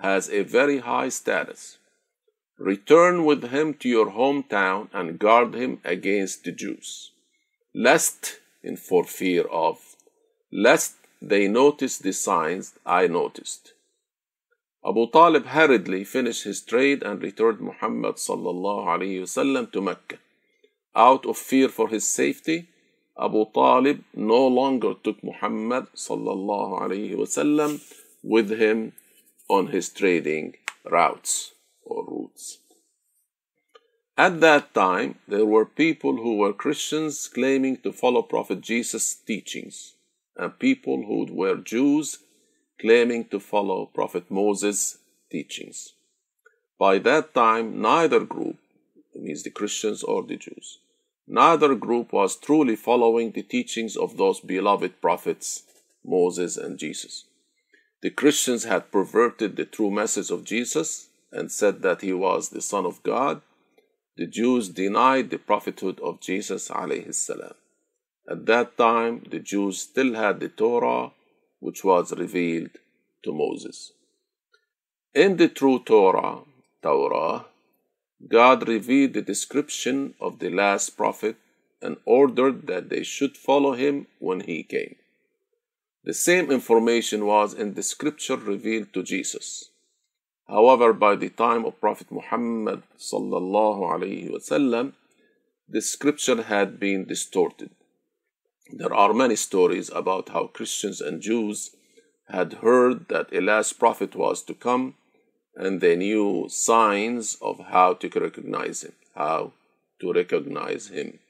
has 0.00 0.30
a 0.30 0.42
very 0.42 0.78
high 0.78 1.10
status. 1.10 1.78
Return 2.58 3.24
with 3.24 3.50
him 3.50 3.74
to 3.74 3.88
your 3.88 4.10
hometown 4.10 4.88
and 4.92 5.18
guard 5.18 5.54
him 5.54 5.80
against 5.84 6.44
the 6.44 6.52
Jews, 6.52 7.12
lest, 7.74 8.39
in 8.62 8.76
for 8.76 9.04
fear 9.04 9.44
of, 9.44 9.96
lest 10.52 10.96
they 11.20 11.48
notice 11.48 11.98
the 11.98 12.12
signs 12.12 12.74
I 12.86 13.06
noticed. 13.06 13.72
Abu 14.84 15.10
Talib 15.10 15.46
hurriedly 15.46 16.04
finished 16.04 16.44
his 16.44 16.62
trade 16.62 17.02
and 17.02 17.22
returned 17.22 17.60
Muhammad 17.60 18.14
wasallam 18.14 19.70
to 19.72 19.80
Mecca. 19.82 20.18
Out 20.96 21.26
of 21.26 21.36
fear 21.36 21.68
for 21.68 21.88
his 21.88 22.06
safety, 22.08 22.68
Abu 23.18 23.44
Talib 23.52 24.02
no 24.14 24.46
longer 24.46 24.94
took 24.94 25.22
Muhammad 25.22 25.86
wasallam 25.94 27.80
with 28.22 28.50
him 28.50 28.92
on 29.48 29.66
his 29.66 29.90
trading 29.90 30.54
routes 30.84 31.52
or 31.84 32.04
routes. 32.06 32.58
At 34.20 34.42
that 34.42 34.74
time, 34.74 35.14
there 35.26 35.46
were 35.46 35.64
people 35.64 36.18
who 36.18 36.36
were 36.36 36.52
Christians 36.52 37.26
claiming 37.26 37.78
to 37.78 37.90
follow 37.90 38.20
Prophet 38.20 38.60
Jesus' 38.60 39.14
teachings, 39.14 39.94
and 40.36 40.58
people 40.58 41.06
who 41.06 41.26
were 41.34 41.56
Jews 41.56 42.18
claiming 42.78 43.24
to 43.28 43.40
follow 43.40 43.86
Prophet 43.86 44.30
Moses' 44.30 44.98
teachings. 45.30 45.94
By 46.78 46.98
that 46.98 47.32
time, 47.32 47.80
neither 47.80 48.20
group, 48.20 48.58
means 49.14 49.42
the 49.42 49.48
Christians 49.48 50.02
or 50.02 50.22
the 50.22 50.36
Jews, 50.36 50.80
neither 51.26 51.74
group 51.74 52.12
was 52.12 52.36
truly 52.36 52.76
following 52.76 53.30
the 53.30 53.42
teachings 53.42 53.96
of 53.96 54.18
those 54.18 54.40
beloved 54.40 55.00
prophets, 55.00 55.62
Moses 56.04 56.58
and 56.58 56.78
Jesus. 56.78 57.24
The 58.02 58.10
Christians 58.10 58.64
had 58.64 58.92
perverted 58.92 59.56
the 59.56 59.64
true 59.64 59.90
message 59.90 60.30
of 60.30 60.44
Jesus 60.44 61.08
and 61.32 61.50
said 61.50 61.80
that 61.80 62.02
he 62.02 62.12
was 62.12 62.50
the 62.50 62.60
Son 62.60 62.84
of 62.84 63.02
God. 63.02 63.40
The 64.16 64.26
Jews 64.26 64.68
denied 64.68 65.30
the 65.30 65.38
prophethood 65.38 66.00
of 66.00 66.20
Jesus 66.20 66.68
alayhi 66.68 67.54
At 68.28 68.46
that 68.46 68.76
time, 68.76 69.24
the 69.30 69.38
Jews 69.38 69.80
still 69.80 70.14
had 70.14 70.40
the 70.40 70.48
Torah, 70.48 71.12
which 71.60 71.84
was 71.84 72.12
revealed 72.12 72.70
to 73.22 73.32
Moses. 73.32 73.92
In 75.14 75.36
the 75.36 75.48
true 75.48 75.80
Torah, 75.80 76.40
Torah, 76.82 77.46
God 78.28 78.68
revealed 78.68 79.14
the 79.14 79.22
description 79.22 80.14
of 80.20 80.38
the 80.38 80.50
last 80.50 80.96
prophet 80.96 81.36
and 81.80 81.96
ordered 82.04 82.66
that 82.66 82.90
they 82.90 83.02
should 83.02 83.36
follow 83.36 83.72
him 83.72 84.06
when 84.18 84.40
he 84.40 84.62
came. 84.62 84.96
The 86.04 86.14
same 86.14 86.50
information 86.50 87.26
was 87.26 87.54
in 87.54 87.74
the 87.74 87.82
scripture 87.82 88.36
revealed 88.36 88.92
to 88.92 89.02
Jesus. 89.02 89.69
However, 90.50 90.92
by 90.92 91.14
the 91.14 91.28
time 91.28 91.64
of 91.64 91.80
Prophet 91.80 92.10
Muhammad 92.10 92.82
sallallahu 92.98 93.82
alaihi 93.94 94.30
wasallam, 94.30 94.94
the 95.68 95.80
scripture 95.80 96.42
had 96.42 96.80
been 96.80 97.04
distorted. 97.04 97.70
There 98.72 98.92
are 98.92 99.14
many 99.14 99.36
stories 99.36 99.90
about 99.90 100.30
how 100.30 100.48
Christians 100.48 101.00
and 101.00 101.22
Jews 101.22 101.70
had 102.28 102.54
heard 102.64 103.06
that 103.08 103.32
a 103.32 103.40
last 103.40 103.78
prophet 103.78 104.16
was 104.16 104.42
to 104.42 104.54
come, 104.54 104.94
and 105.54 105.80
they 105.80 105.94
knew 105.94 106.48
signs 106.48 107.36
of 107.40 107.60
how 107.70 107.94
to 107.94 108.08
recognize 108.20 108.82
him, 108.82 108.94
how 109.14 109.52
to 110.00 110.12
recognize 110.12 110.88
him. 110.88 111.20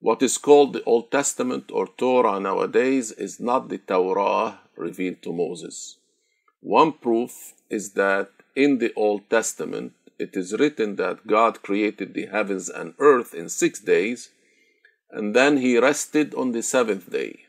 What 0.00 0.22
is 0.22 0.38
called 0.38 0.72
the 0.72 0.84
Old 0.84 1.12
Testament 1.12 1.70
or 1.72 1.86
Torah 1.86 2.40
nowadays 2.40 3.12
is 3.12 3.38
not 3.38 3.68
the 3.68 3.78
Torah 3.78 4.60
revealed 4.76 5.22
to 5.22 5.32
Moses. 5.32 5.98
One 6.64 6.92
proof 6.92 7.52
is 7.68 7.90
that 7.90 8.30
in 8.56 8.78
the 8.78 8.90
Old 8.96 9.28
Testament 9.28 9.92
it 10.18 10.34
is 10.34 10.58
written 10.58 10.96
that 10.96 11.26
God 11.26 11.62
created 11.62 12.14
the 12.14 12.24
heavens 12.24 12.70
and 12.70 12.94
earth 12.98 13.34
in 13.34 13.50
six 13.50 13.80
days, 13.80 14.30
and 15.10 15.36
then 15.36 15.58
he 15.58 15.78
rested 15.78 16.34
on 16.34 16.52
the 16.52 16.62
seventh 16.62 17.12
day. 17.12 17.40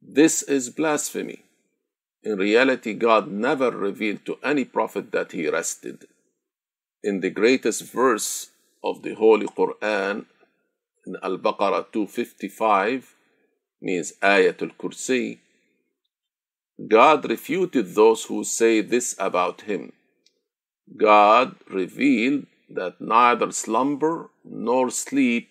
This 0.00 0.44
is 0.44 0.70
blasphemy. 0.70 1.42
In 2.22 2.38
reality, 2.38 2.94
God 2.94 3.28
never 3.28 3.72
revealed 3.72 4.24
to 4.26 4.38
any 4.44 4.64
prophet 4.64 5.10
that 5.10 5.32
he 5.32 5.48
rested. 5.48 6.06
In 7.02 7.18
the 7.18 7.30
greatest 7.30 7.82
verse 7.82 8.50
of 8.84 9.02
the 9.02 9.14
Holy 9.14 9.48
Quran, 9.48 10.26
in 11.04 11.16
Al 11.20 11.38
Baqarah 11.38 11.90
255, 11.90 13.12
means 13.82 14.12
Ayatul 14.22 14.76
Kursi, 14.76 15.38
God 16.87 17.29
refuted 17.29 17.93
those 17.95 18.25
who 18.25 18.43
say 18.43 18.81
this 18.81 19.15
about 19.19 19.61
him. 19.61 19.93
God 20.97 21.55
revealed 21.69 22.45
that 22.69 22.99
neither 22.99 23.51
slumber 23.51 24.29
nor 24.43 24.89
sleep 24.89 25.49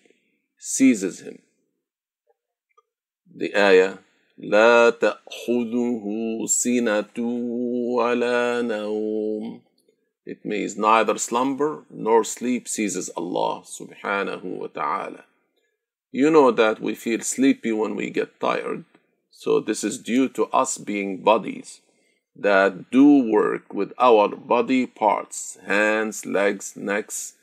seizes 0.57 1.21
him. 1.21 1.39
The 3.35 3.55
ayah 3.55 3.97
لا 4.37 4.89
تأخذه 4.89 6.45
سنة 6.45 7.17
ولا 7.95 8.61
نوم 8.61 9.61
It 10.25 10.45
means 10.45 10.77
neither 10.77 11.17
slumber 11.17 11.83
nor 11.89 12.23
sleep 12.23 12.67
seizes 12.67 13.09
Allah 13.09 13.63
subhanahu 13.65 14.43
wa 14.43 14.67
ta'ala. 14.67 15.25
You 16.13 16.29
know 16.29 16.49
that 16.51 16.79
we 16.79 16.95
feel 16.95 17.19
sleepy 17.19 17.73
when 17.73 17.95
we 17.95 18.09
get 18.09 18.39
tired, 18.39 18.85
so 19.38 19.60
this 19.60 19.84
is 19.84 19.98
due 19.98 20.28
to 20.28 20.46
us 20.46 20.78
being 20.78 21.22
bodies 21.22 21.80
that 22.34 22.90
do 22.90 23.30
work 23.30 23.72
with 23.72 23.92
our 23.96 24.26
body 24.34 24.84
parts, 24.84 25.58
hands, 25.64 26.26
legs, 26.26 26.76
necks. 26.76 27.34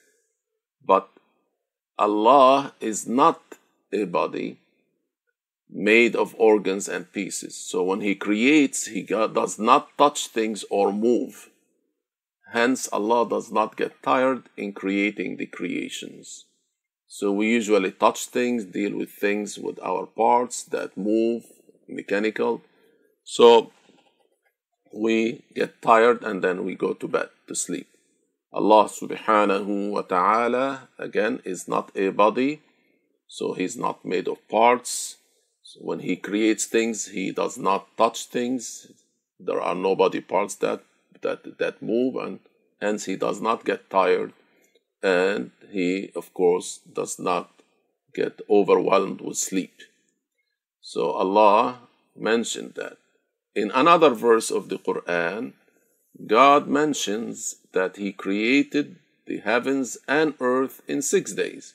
But 0.85 1.07
Allah 1.97 2.73
is 2.81 3.07
not 3.07 3.41
a 3.93 4.03
body 4.03 4.59
made 5.69 6.17
of 6.17 6.35
organs 6.37 6.89
and 6.89 7.13
pieces. 7.13 7.55
So 7.55 7.81
when 7.83 8.01
He 8.01 8.13
creates, 8.13 8.87
He 8.87 9.01
does 9.01 9.57
not 9.57 9.97
touch 9.97 10.27
things 10.27 10.65
or 10.69 10.91
move. 10.91 11.49
Hence, 12.51 12.89
Allah 12.91 13.25
does 13.25 13.53
not 13.53 13.77
get 13.77 14.03
tired 14.03 14.49
in 14.57 14.73
creating 14.73 15.37
the 15.37 15.45
creations. 15.45 16.43
So 17.07 17.31
we 17.31 17.47
usually 17.47 17.91
touch 17.91 18.25
things, 18.25 18.65
deal 18.65 18.97
with 18.97 19.11
things 19.11 19.57
with 19.57 19.79
our 19.79 20.05
parts 20.05 20.61
that 20.63 20.97
move, 20.97 21.45
mechanical. 21.87 22.61
So 23.23 23.71
we 24.93 25.43
get 25.53 25.81
tired 25.81 26.23
and 26.23 26.43
then 26.43 26.65
we 26.65 26.75
go 26.75 26.93
to 26.93 27.07
bed 27.07 27.29
to 27.47 27.55
sleep. 27.55 27.87
Allah 28.53 28.87
subhanahu 28.87 29.91
wa 29.91 30.01
ta'ala 30.01 30.87
again 30.97 31.41
is 31.43 31.67
not 31.67 31.91
a 31.95 32.09
body, 32.09 32.61
so 33.27 33.51
he's 33.53 33.75
not 33.75 34.05
made 34.05 34.29
of 34.29 34.39
parts. 34.47 35.17
So 35.61 35.81
when 35.81 35.99
he 35.99 36.15
creates 36.15 36.65
things, 36.65 37.07
he 37.07 37.31
does 37.31 37.57
not 37.57 37.97
touch 37.97 38.27
things. 38.27 38.87
There 39.39 39.59
are 39.59 39.75
no 39.75 39.95
body 39.95 40.21
parts 40.21 40.55
that 40.63 40.81
that 41.21 41.57
that 41.57 41.81
move 41.81 42.15
and 42.15 42.39
hence 42.79 43.05
he 43.05 43.15
does 43.15 43.41
not 43.41 43.65
get 43.65 43.89
tired 43.89 44.31
and 45.03 45.51
he 45.71 46.11
of 46.15 46.33
course 46.33 46.79
does 46.91 47.19
not 47.19 47.49
get 48.13 48.39
overwhelmed 48.49 49.19
with 49.21 49.37
sleep. 49.37 49.73
So 50.84 51.10
Allah 51.12 51.80
mentioned 52.16 52.75
that. 52.76 52.96
In 53.54 53.70
another 53.72 54.10
verse 54.10 54.50
of 54.50 54.68
the 54.68 54.78
Quran, 54.78 55.52
God 56.26 56.68
mentions 56.68 57.56
that 57.72 57.96
He 57.96 58.12
created 58.12 58.96
the 59.26 59.38
heavens 59.38 59.99
and 60.08 60.34
earth 60.40 60.82
in 60.88 61.02
six 61.02 61.32
days. 61.32 61.75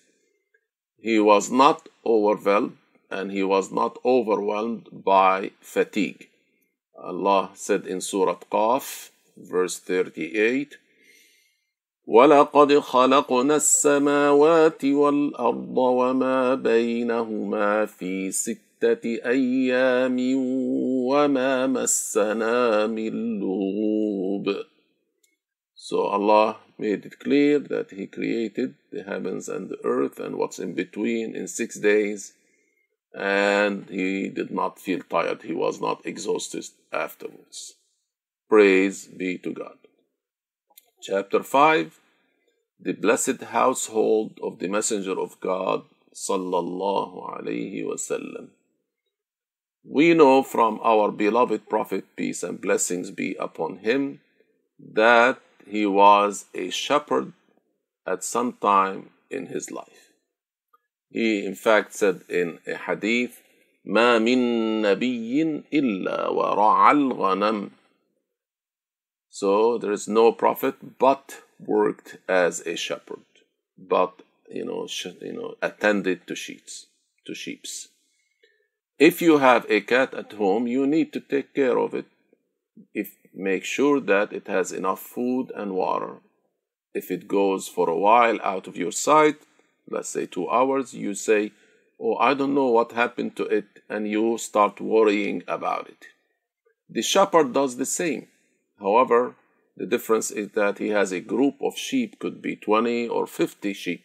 He 1.00 1.20
was 1.20 1.52
not 1.52 1.88
overwhelmed 2.06 2.78
and 3.10 3.32
he 3.32 3.44
was 3.44 3.72
not 3.72 3.98
overwhelmed 4.04 4.88
by 4.92 5.52
fatigue. 5.62 6.28
Allah 6.98 7.52
said 7.54 7.86
in 7.86 8.02
Surah 8.02 8.40
Qaf, 8.52 9.10
verse 9.38 9.80
38, 9.80 10.78
ولقد 12.08 12.80
خلقنا 12.80 13.56
السماوات 13.56 14.86
والأرض 14.86 15.78
وما 15.78 16.56
بينهما 16.56 17.86
في 17.86 18.32
ست 18.32 18.69
ستة 18.81 19.21
أيام 19.27 20.17
وما 21.11 21.67
مسنا 21.67 22.87
من 22.87 23.41
لغوب 23.41 24.65
So 25.75 26.07
Allah 26.07 26.57
made 26.79 27.05
it 27.05 27.19
clear 27.19 27.59
that 27.59 27.91
He 27.91 28.07
created 28.07 28.77
the 28.91 29.03
heavens 29.03 29.51
and 29.51 29.69
the 29.69 29.77
earth 29.85 30.19
and 30.19 30.37
what's 30.37 30.59
in 30.59 30.73
between 30.73 31.37
in 31.37 31.47
six 31.47 31.79
days, 31.79 32.33
and 33.13 33.87
He 33.91 34.31
did 34.31 34.51
not 34.51 34.79
feel 34.79 35.01
tired. 35.03 35.43
He 35.43 35.53
was 35.53 35.79
not 35.81 36.07
exhausted 36.07 36.65
afterwards. 36.91 37.75
Praise 38.49 39.07
be 39.07 39.37
to 39.39 39.53
God. 39.53 39.79
Chapter 41.03 41.43
5 41.43 41.99
The 42.81 42.93
Blessed 42.93 43.43
Household 43.43 44.41
of 44.43 44.59
the 44.59 44.69
Messenger 44.69 45.21
of 45.21 45.39
God, 45.41 45.83
sallallahu 46.15 47.17
alayhi 47.37 47.85
wasallam. 47.85 48.49
We 49.84 50.14
know 50.14 50.42
from 50.42 50.80
our 50.84 51.12
beloved 51.12 51.70
Prophet, 51.70 52.06
peace 52.16 52.44
and 52.44 52.60
blessings 52.60 53.12
be 53.12 53.36
upon 53.40 53.78
him, 53.78 54.22
that 54.80 55.40
he 55.68 55.86
was 55.86 56.46
a 56.54 56.70
shepherd 56.70 57.34
at 58.06 58.24
some 58.24 58.54
time 58.54 59.12
in 59.30 59.48
his 59.48 59.72
life. 59.72 60.12
He, 61.10 61.46
in 61.46 61.56
fact, 61.56 61.94
said 61.94 62.22
in 62.30 62.60
a 62.68 62.76
hadith, 62.76 63.42
ما 63.86 64.18
من 64.20 64.82
نبي 64.82 65.64
إلا 65.72 66.30
ورعى 66.30 66.92
الغنم. 66.92 67.72
So 69.30 69.78
there 69.78 69.92
is 69.92 70.08
no 70.08 70.32
prophet 70.32 70.98
but 70.98 71.44
worked 71.60 72.18
as 72.28 72.66
a 72.66 72.76
shepherd, 72.76 73.26
but 73.78 74.24
you 74.50 74.66
know, 74.66 74.88
you 75.22 75.34
know, 75.34 75.56
attended 75.62 76.26
to 76.28 76.36
sheep, 76.36 76.66
to 77.26 77.36
sheep's. 77.36 77.90
If 79.01 79.23
you 79.23 79.39
have 79.39 79.65
a 79.71 79.81
cat 79.81 80.13
at 80.13 80.35
home, 80.35 80.67
you 80.67 80.87
need 80.87 81.11
to 81.15 81.21
take 81.21 81.55
care 81.55 81.79
of 81.79 81.95
it. 81.95 82.05
If 82.93 83.17
make 83.35 83.65
sure 83.65 83.99
that 83.99 84.33
it 84.33 84.47
has 84.47 84.73
enough 84.73 85.01
food 85.01 85.51
and 85.57 85.73
water. 85.75 86.17
If 86.93 87.11
it 87.11 87.27
goes 87.27 87.67
for 87.67 87.89
a 87.89 87.97
while 87.97 88.39
out 88.43 88.67
of 88.67 88.77
your 88.77 88.93
sight, 88.93 89.37
let's 89.89 90.11
say 90.11 90.27
two 90.27 90.51
hours, 90.51 90.93
you 90.93 91.15
say, 91.15 91.53
Oh, 91.99 92.17
I 92.17 92.35
don't 92.35 92.55
know 92.55 92.69
what 92.69 92.93
happened 92.93 93.37
to 93.37 93.45
it, 93.45 93.69
and 93.89 94.07
you 94.07 94.37
start 94.37 94.81
worrying 94.81 95.43
about 95.49 95.89
it. 95.89 96.09
The 96.89 97.03
shepherd 97.03 97.55
does 97.55 97.77
the 97.77 97.87
same. 97.87 98.29
However, 98.79 99.35
the 99.77 99.87
difference 99.87 100.31
is 100.31 100.51
that 100.53 100.79
he 100.79 100.89
has 100.89 101.13
a 101.13 101.21
group 101.21 101.57
of 101.63 101.79
sheep, 101.79 102.19
could 102.19 102.43
be 102.43 102.57
20 102.57 103.09
or 103.09 103.27
50 103.27 103.73
sheep. 103.73 104.05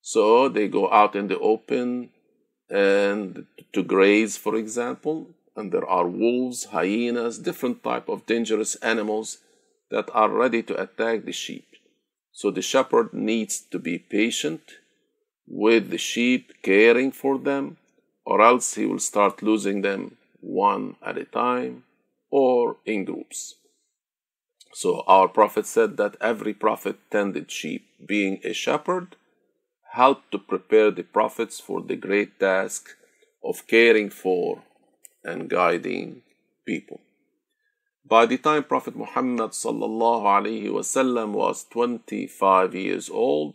So 0.00 0.48
they 0.48 0.66
go 0.66 0.90
out 0.90 1.14
in 1.14 1.28
the 1.28 1.38
open, 1.38 2.10
and 2.70 3.46
to 3.72 3.82
graze, 3.82 4.36
for 4.36 4.56
example. 4.56 5.28
And 5.56 5.72
there 5.72 5.86
are 5.86 6.06
wolves, 6.06 6.66
hyenas, 6.66 7.38
different 7.38 7.82
type 7.82 8.08
of 8.08 8.24
dangerous 8.26 8.76
animals 8.76 9.38
that 9.90 10.08
are 10.14 10.30
ready 10.30 10.62
to 10.62 10.80
attack 10.80 11.24
the 11.24 11.32
sheep. 11.32 11.66
So 12.32 12.50
the 12.50 12.62
shepherd 12.62 13.12
needs 13.12 13.60
to 13.72 13.78
be 13.78 13.98
patient 13.98 14.62
with 15.46 15.90
the 15.90 15.98
sheep, 15.98 16.52
caring 16.62 17.10
for 17.10 17.36
them, 17.36 17.76
or 18.24 18.40
else 18.40 18.74
he 18.74 18.86
will 18.86 19.00
start 19.00 19.42
losing 19.42 19.82
them 19.82 20.16
one 20.40 20.96
at 21.04 21.18
a 21.18 21.24
time 21.24 21.82
or 22.30 22.76
in 22.86 23.04
groups. 23.04 23.56
So 24.72 25.02
our 25.08 25.26
prophet 25.26 25.66
said 25.66 25.96
that 25.96 26.16
every 26.20 26.54
prophet 26.54 26.96
tended 27.10 27.50
sheep, 27.50 27.86
being 28.06 28.40
a 28.44 28.52
shepherd 28.52 29.16
helped 29.92 30.30
to 30.30 30.38
prepare 30.38 30.90
the 30.90 31.02
prophets 31.02 31.58
for 31.58 31.82
the 31.82 31.96
great 31.96 32.38
task 32.38 32.96
of 33.42 33.66
caring 33.66 34.10
for 34.10 34.62
and 35.24 35.48
guiding 35.48 36.22
people. 36.64 37.00
By 38.06 38.26
the 38.26 38.38
time 38.38 38.64
Prophet 38.64 38.96
Muhammad 38.96 39.50
wasallam 39.50 41.32
was 41.32 41.64
25 41.70 42.74
years 42.74 43.10
old, 43.10 43.54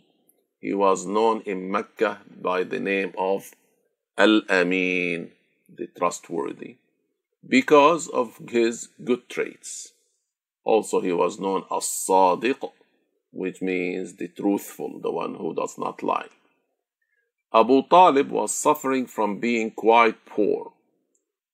he 0.60 0.74
was 0.74 1.06
known 1.06 1.42
in 1.46 1.70
Mecca 1.70 2.20
by 2.40 2.64
the 2.64 2.80
name 2.80 3.12
of 3.18 3.52
Al 4.18 4.42
Amin, 4.50 5.32
the 5.68 5.86
trustworthy, 5.86 6.76
because 7.46 8.08
of 8.08 8.38
his 8.48 8.88
good 9.04 9.28
traits. 9.28 9.92
Also, 10.64 11.00
he 11.00 11.12
was 11.12 11.38
known 11.38 11.64
as 11.70 11.84
Sadiq, 11.84 12.72
which 13.36 13.60
means 13.60 14.14
the 14.14 14.28
truthful, 14.28 15.00
the 15.00 15.10
one 15.10 15.34
who 15.34 15.54
does 15.54 15.76
not 15.78 16.02
lie. 16.02 16.28
Abu 17.52 17.82
Talib 17.88 18.30
was 18.30 18.52
suffering 18.54 19.06
from 19.06 19.38
being 19.38 19.70
quite 19.70 20.26
poor. 20.26 20.72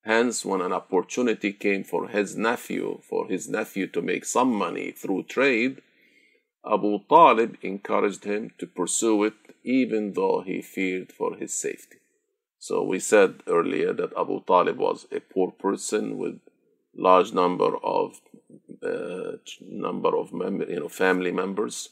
Hence, 0.04 0.44
when 0.44 0.60
an 0.60 0.72
opportunity 0.72 1.52
came 1.52 1.84
for 1.84 2.08
his 2.08 2.36
nephew, 2.36 3.00
for 3.08 3.28
his 3.28 3.48
nephew 3.48 3.86
to 3.88 4.02
make 4.02 4.24
some 4.24 4.52
money 4.52 4.90
through 4.90 5.24
trade, 5.24 5.80
Abu 6.64 7.00
Talib 7.08 7.56
encouraged 7.62 8.24
him 8.24 8.50
to 8.58 8.66
pursue 8.66 9.24
it 9.24 9.34
even 9.64 10.12
though 10.12 10.42
he 10.44 10.62
feared 10.62 11.12
for 11.12 11.36
his 11.36 11.52
safety. 11.52 11.98
So 12.58 12.82
we 12.82 13.00
said 13.00 13.42
earlier 13.48 13.92
that 13.92 14.16
Abu 14.16 14.42
Talib 14.44 14.78
was 14.78 15.06
a 15.10 15.20
poor 15.20 15.50
person 15.50 16.16
with 16.18 16.40
large 16.94 17.32
number 17.32 17.76
of 17.82 18.20
uh, 18.82 19.36
number 19.60 20.16
of 20.16 20.32
mem- 20.32 20.68
you 20.68 20.80
know 20.80 20.88
family 20.88 21.32
members, 21.32 21.90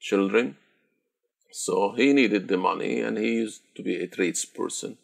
children. 0.00 0.56
So 1.50 1.92
he 1.92 2.12
needed 2.12 2.48
the 2.48 2.56
money, 2.56 3.00
and 3.00 3.16
he 3.18 3.32
used 3.34 3.62
to 3.76 3.82
be 3.82 3.96
a 3.96 4.06
tradesperson. 4.06 4.96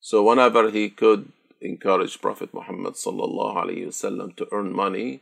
So 0.00 0.22
whenever 0.22 0.70
he 0.70 0.90
could 0.90 1.32
encourage 1.60 2.20
Prophet 2.20 2.52
Muhammad 2.52 2.94
sallallahu 2.94 3.56
alaihi 3.56 3.86
wasallam 3.86 4.36
to 4.36 4.48
earn 4.52 4.72
money 4.72 5.20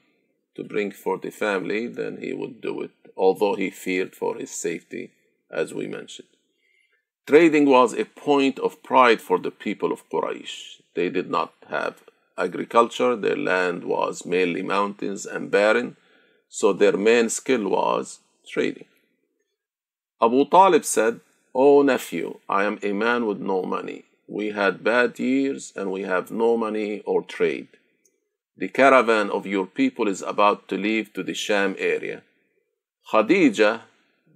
to 0.54 0.64
bring 0.64 0.90
for 0.90 1.18
the 1.18 1.30
family, 1.30 1.86
then 1.86 2.18
he 2.20 2.32
would 2.32 2.60
do 2.60 2.82
it, 2.82 2.90
although 3.16 3.54
he 3.54 3.70
feared 3.70 4.14
for 4.14 4.36
his 4.36 4.50
safety, 4.50 5.12
as 5.50 5.72
we 5.72 5.86
mentioned. 5.86 6.28
Trading 7.26 7.66
was 7.66 7.94
a 7.94 8.04
point 8.04 8.58
of 8.58 8.82
pride 8.82 9.20
for 9.20 9.38
the 9.38 9.52
people 9.52 9.92
of 9.92 10.08
Quraysh. 10.10 10.80
They 10.94 11.08
did 11.08 11.30
not 11.30 11.54
have 11.68 12.02
agriculture, 12.38 13.16
their 13.16 13.36
land 13.36 13.84
was 13.84 14.26
mainly 14.26 14.62
mountains 14.62 15.26
and 15.26 15.50
barren, 15.50 15.96
so 16.48 16.72
their 16.72 16.96
main 16.96 17.28
skill 17.28 17.68
was 17.68 18.20
trading. 18.46 18.86
Abu 20.20 20.44
Talib 20.48 20.84
said, 20.84 21.20
O 21.54 21.82
nephew, 21.82 22.38
I 22.48 22.64
am 22.64 22.78
a 22.82 22.92
man 22.92 23.26
with 23.26 23.38
no 23.38 23.62
money. 23.62 24.04
We 24.26 24.50
had 24.50 24.84
bad 24.84 25.18
years 25.18 25.72
and 25.76 25.90
we 25.90 26.02
have 26.02 26.30
no 26.30 26.56
money 26.56 27.00
or 27.00 27.22
trade. 27.22 27.68
The 28.56 28.68
caravan 28.68 29.30
of 29.30 29.46
your 29.46 29.66
people 29.66 30.08
is 30.08 30.22
about 30.22 30.68
to 30.68 30.76
leave 30.76 31.12
to 31.14 31.22
the 31.22 31.34
Sham 31.34 31.74
area. 31.78 32.22
Khadija, 33.10 33.82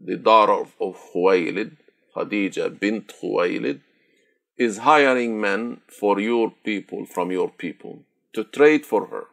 the 0.00 0.16
daughter 0.16 0.68
of 0.80 0.96
Khuwaylid, 1.12 1.76
Khadija 2.14 2.78
bint 2.80 3.12
Khuwaylid, 3.22 3.80
is 4.56 4.78
hiring 4.78 5.40
men 5.40 5.80
for 5.86 6.18
your 6.18 6.50
people 6.64 7.04
from 7.04 7.30
your 7.30 7.50
people 7.50 8.00
to 8.32 8.44
trade 8.44 8.86
for 8.86 9.06
her. 9.06 9.24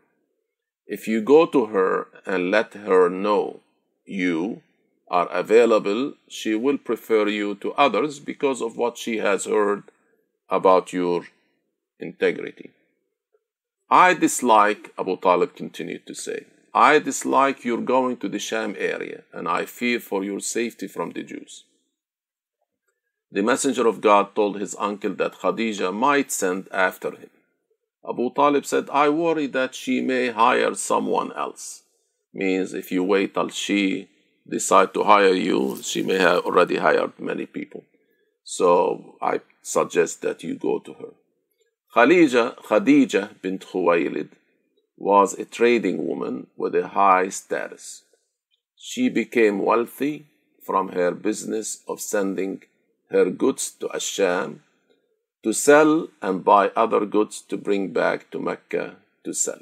If 0.86 1.08
you 1.08 1.22
go 1.22 1.46
to 1.46 1.68
her 1.68 2.08
and 2.26 2.52
let 2.52 2.74
her 2.74 3.10
know 3.10 3.62
you 4.06 4.62
are 5.08 5.28
available, 5.30 6.14
she 6.28 6.56
will 6.56 6.78
prefer 6.78 7.28
you 7.28 7.56
to 7.56 7.74
others 7.74 8.20
because 8.20 8.62
of 8.62 8.78
what 8.78 8.98
she 8.98 9.18
has 9.18 9.46
heard 9.46 9.84
about 10.50 10.92
your 10.92 11.26
integrity. 12.00 12.72
I 13.90 14.14
dislike, 14.14 14.92
Abu 14.98 15.18
Talib 15.18 15.56
continued 15.56 16.06
to 16.08 16.16
say, 16.16 16.46
I 16.74 17.00
dislike 17.00 17.64
your 17.64 17.78
going 17.78 18.18
to 18.18 18.30
the 18.30 18.40
Sham 18.40 18.76
area 18.78 19.24
and 19.32 19.48
I 19.48 19.66
fear 19.66 20.00
for 20.00 20.24
your 20.24 20.40
safety 20.40 20.88
from 20.88 21.12
the 21.12 21.24
Jews. 21.24 21.66
The 23.34 23.42
Messenger 23.42 23.88
of 23.88 24.00
God 24.00 24.36
told 24.36 24.60
his 24.60 24.76
uncle 24.78 25.16
that 25.16 25.40
Khadija 25.40 25.92
might 25.92 26.32
send 26.32 26.68
after 26.72 27.10
him. 27.10 27.32
Abu 28.08 28.32
Talib 28.32 28.64
said, 28.64 28.88
I 28.92 29.10
worry 29.10 29.48
that 29.48 29.74
she 29.74 30.02
may 30.02 30.30
hire 30.30 30.76
someone 30.76 31.32
else. 31.34 31.82
Means 32.32 32.76
if 32.76 32.92
you 32.92 33.04
wait 33.04 33.34
till 33.34 33.50
she 33.50 34.08
decide 34.48 34.94
to 34.94 35.04
hire 35.04 35.34
you, 35.34 35.80
she 35.82 36.04
may 36.04 36.20
have 36.20 36.46
already 36.46 36.78
hired 36.78 37.20
many 37.20 37.48
people. 37.48 37.84
So 38.44 39.16
I 39.20 39.42
suggest 39.64 40.22
that 40.22 40.44
you 40.44 40.54
go 40.54 40.78
to 40.78 40.94
her. 40.94 41.14
Khadija, 41.96 42.56
Khadija 42.58 43.42
bint 43.42 43.66
Khuwaylid 43.66 44.30
was 44.96 45.34
a 45.34 45.46
trading 45.46 46.06
woman 46.08 46.46
with 46.56 46.76
a 46.76 46.90
high 46.90 47.30
status. 47.30 48.04
She 48.76 49.10
became 49.10 49.66
wealthy 49.66 50.28
from 50.64 50.90
her 50.90 51.10
business 51.10 51.82
of 51.88 52.00
sending 52.00 52.62
her 53.14 53.30
goods 53.30 53.72
to 53.80 53.88
Asham 53.94 54.60
to 55.44 55.54
sell 55.54 56.08
and 56.22 56.44
buy 56.44 56.72
other 56.76 57.06
goods 57.06 57.42
to 57.50 57.56
bring 57.58 57.94
back 57.94 58.32
to 58.32 58.40
Mecca 58.40 58.98
to 59.24 59.34
sell. 59.34 59.62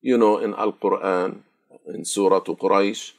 You 0.00 0.16
know, 0.16 0.38
in 0.38 0.54
Al 0.54 0.72
Quran, 0.72 1.42
in 1.86 2.04
Surah 2.04 2.40
Quraysh, 2.40 3.12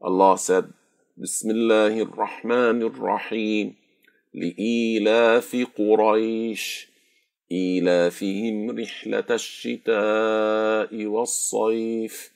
Allah 0.00 0.38
said, 0.38 0.72
بسم 1.18 1.50
الله 1.50 2.02
الرحمن 2.02 2.78
الرحيم 2.82 3.74
لإيلاف 4.34 5.66
قريش 5.74 6.88
إيلافهم 7.52 8.70
رحلة 8.70 9.28
الشتاء 9.30 11.06
والصيف 11.06 12.32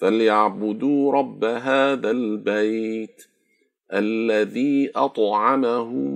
فليعبدوا 0.00 1.12
رب 1.12 1.44
هذا 1.44 2.10
البيت 2.10 3.31
الذي 3.92 4.90
أطعمهم 4.96 6.10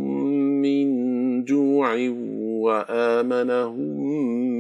من 0.62 1.45
جوع 1.45 1.97
وآمنهم 2.65 4.01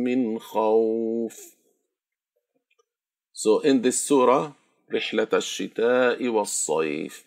من 0.04 0.38
خوف 0.38 1.56
So 3.32 3.60
in 3.60 3.82
this 3.82 4.00
surah, 4.00 4.52
رحلة 4.92 5.28
الشتاء 5.32 6.28
والصيف, 6.28 7.24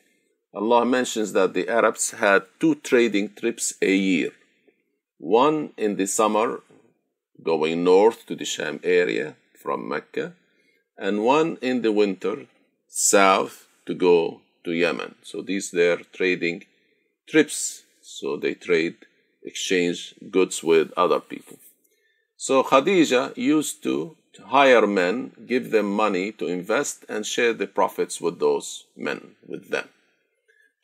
Allah 0.54 0.84
mentions 0.86 1.34
that 1.34 1.54
the 1.54 1.70
Arabs 1.70 2.12
had 2.12 2.46
two 2.60 2.76
trading 2.76 3.30
trips 3.36 3.76
a 3.82 3.96
year. 3.96 4.32
One 5.20 5.74
in 5.78 5.96
the 5.96 6.08
summer, 6.08 6.64
going 7.44 7.84
north 7.84 8.26
to 8.26 8.36
the 8.36 8.46
Sham 8.46 8.80
area 8.84 9.36
from 9.62 9.88
Mecca, 9.88 10.34
and 10.98 11.24
one 11.24 11.58
in 11.62 11.84
the 11.84 11.92
winter, 11.92 12.48
south 12.88 13.68
to 13.86 13.94
go 13.94 14.42
to 14.64 14.72
Yemen. 14.72 15.16
So 15.24 15.42
these 15.42 15.72
their 15.72 15.98
trading 15.98 16.66
trips. 17.28 17.84
So 18.02 18.38
they 18.38 18.56
trade, 18.56 18.96
exchange 19.44 20.16
goods 20.32 20.64
with 20.64 20.92
other 20.98 21.20
people. 21.20 21.58
So 22.38 22.64
Khadija 22.64 23.38
used 23.38 23.84
to 23.84 24.16
hire 24.46 24.88
men, 24.88 25.34
give 25.46 25.72
them 25.72 25.92
money 25.92 26.32
to 26.34 26.48
invest, 26.48 27.06
and 27.10 27.26
share 27.26 27.54
the 27.54 27.68
profits 27.68 28.22
with 28.22 28.40
those 28.40 28.86
men, 28.96 29.36
with 29.46 29.70
them. 29.70 29.90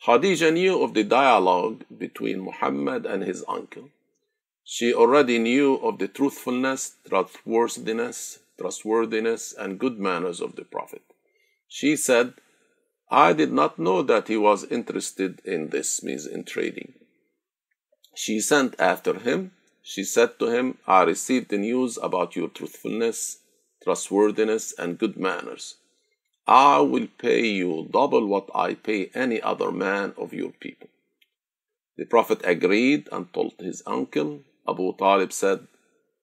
Khadija 0.05 0.53
knew 0.53 0.83
of 0.83 0.93
the 0.93 1.03
dialogue 1.03 1.83
between 1.97 2.41
Muhammad 2.41 3.05
and 3.05 3.23
his 3.23 3.43
uncle. 3.47 3.89
She 4.63 4.93
already 4.93 5.39
knew 5.39 5.75
of 5.75 5.99
the 5.99 6.07
truthfulness, 6.07 6.95
trustworthiness, 7.07 8.39
trustworthiness, 8.59 9.53
and 9.53 9.79
good 9.79 9.99
manners 9.99 10.41
of 10.41 10.55
the 10.55 10.65
Prophet. 10.65 11.01
She 11.67 11.95
said, 11.95 12.33
I 13.09 13.33
did 13.33 13.51
not 13.51 13.77
know 13.77 14.01
that 14.01 14.27
he 14.27 14.37
was 14.37 14.63
interested 14.63 15.41
in 15.45 15.69
this, 15.69 16.01
means 16.03 16.25
in 16.25 16.43
trading. 16.43 16.93
She 18.15 18.39
sent 18.39 18.79
after 18.79 19.19
him. 19.19 19.51
She 19.83 20.03
said 20.03 20.39
to 20.39 20.47
him, 20.47 20.79
I 20.87 21.03
received 21.03 21.49
the 21.49 21.59
news 21.59 21.99
about 22.01 22.35
your 22.35 22.47
truthfulness, 22.47 23.39
trustworthiness, 23.83 24.73
and 24.79 24.97
good 24.97 25.17
manners. 25.17 25.75
I 26.47 26.79
will 26.79 27.07
pay 27.17 27.45
you 27.45 27.87
double 27.91 28.25
what 28.25 28.49
I 28.55 28.73
pay 28.73 29.11
any 29.13 29.41
other 29.41 29.71
man 29.71 30.13
of 30.17 30.33
your 30.33 30.51
people. 30.51 30.89
The 31.97 32.05
Prophet 32.05 32.41
agreed 32.43 33.07
and 33.11 33.31
told 33.33 33.53
his 33.59 33.83
uncle. 33.85 34.41
Abu 34.67 34.95
Talib 34.97 35.31
said, 35.31 35.67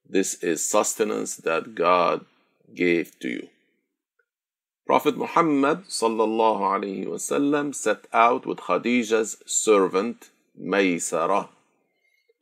This 0.08 0.34
is 0.42 0.64
sustenance 0.64 1.36
that 1.36 1.74
God 1.74 2.26
gave 2.74 3.18
to 3.20 3.28
you. 3.28 3.48
Prophet 4.84 5.16
Muhammad 5.16 5.84
wasallam 5.86 7.72
set 7.72 8.08
out 8.12 8.44
with 8.44 8.58
Khadija's 8.58 9.36
servant 9.46 10.30
Maysara 10.60 11.48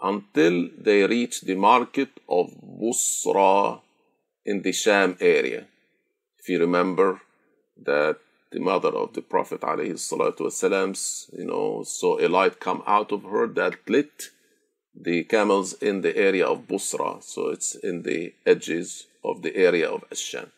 until 0.00 0.70
they 0.78 1.06
reached 1.06 1.44
the 1.44 1.54
market 1.54 2.08
of 2.30 2.46
Busra 2.62 3.82
in 4.46 4.62
the 4.62 4.72
Sham 4.72 5.18
area. 5.20 5.66
If 6.38 6.48
you 6.48 6.58
remember 6.58 7.20
that 7.84 8.16
the 8.50 8.60
mother 8.60 8.88
of 8.88 9.12
the 9.12 9.20
Prophet 9.20 9.60
wasalam, 9.60 10.96
you 11.38 11.44
know, 11.44 11.82
saw 11.84 12.18
a 12.18 12.26
light 12.26 12.58
come 12.58 12.82
out 12.86 13.12
of 13.12 13.24
her 13.24 13.48
that 13.48 13.74
lit 13.86 14.30
the 14.98 15.24
camels 15.24 15.74
in 15.74 16.00
the 16.00 16.16
area 16.16 16.46
of 16.46 16.66
Busra. 16.66 17.22
So 17.22 17.50
it's 17.50 17.74
in 17.74 18.02
the 18.02 18.32
edges 18.46 19.08
of 19.22 19.42
the 19.42 19.54
area 19.54 19.90
of 19.90 20.08
Asham. 20.08 20.50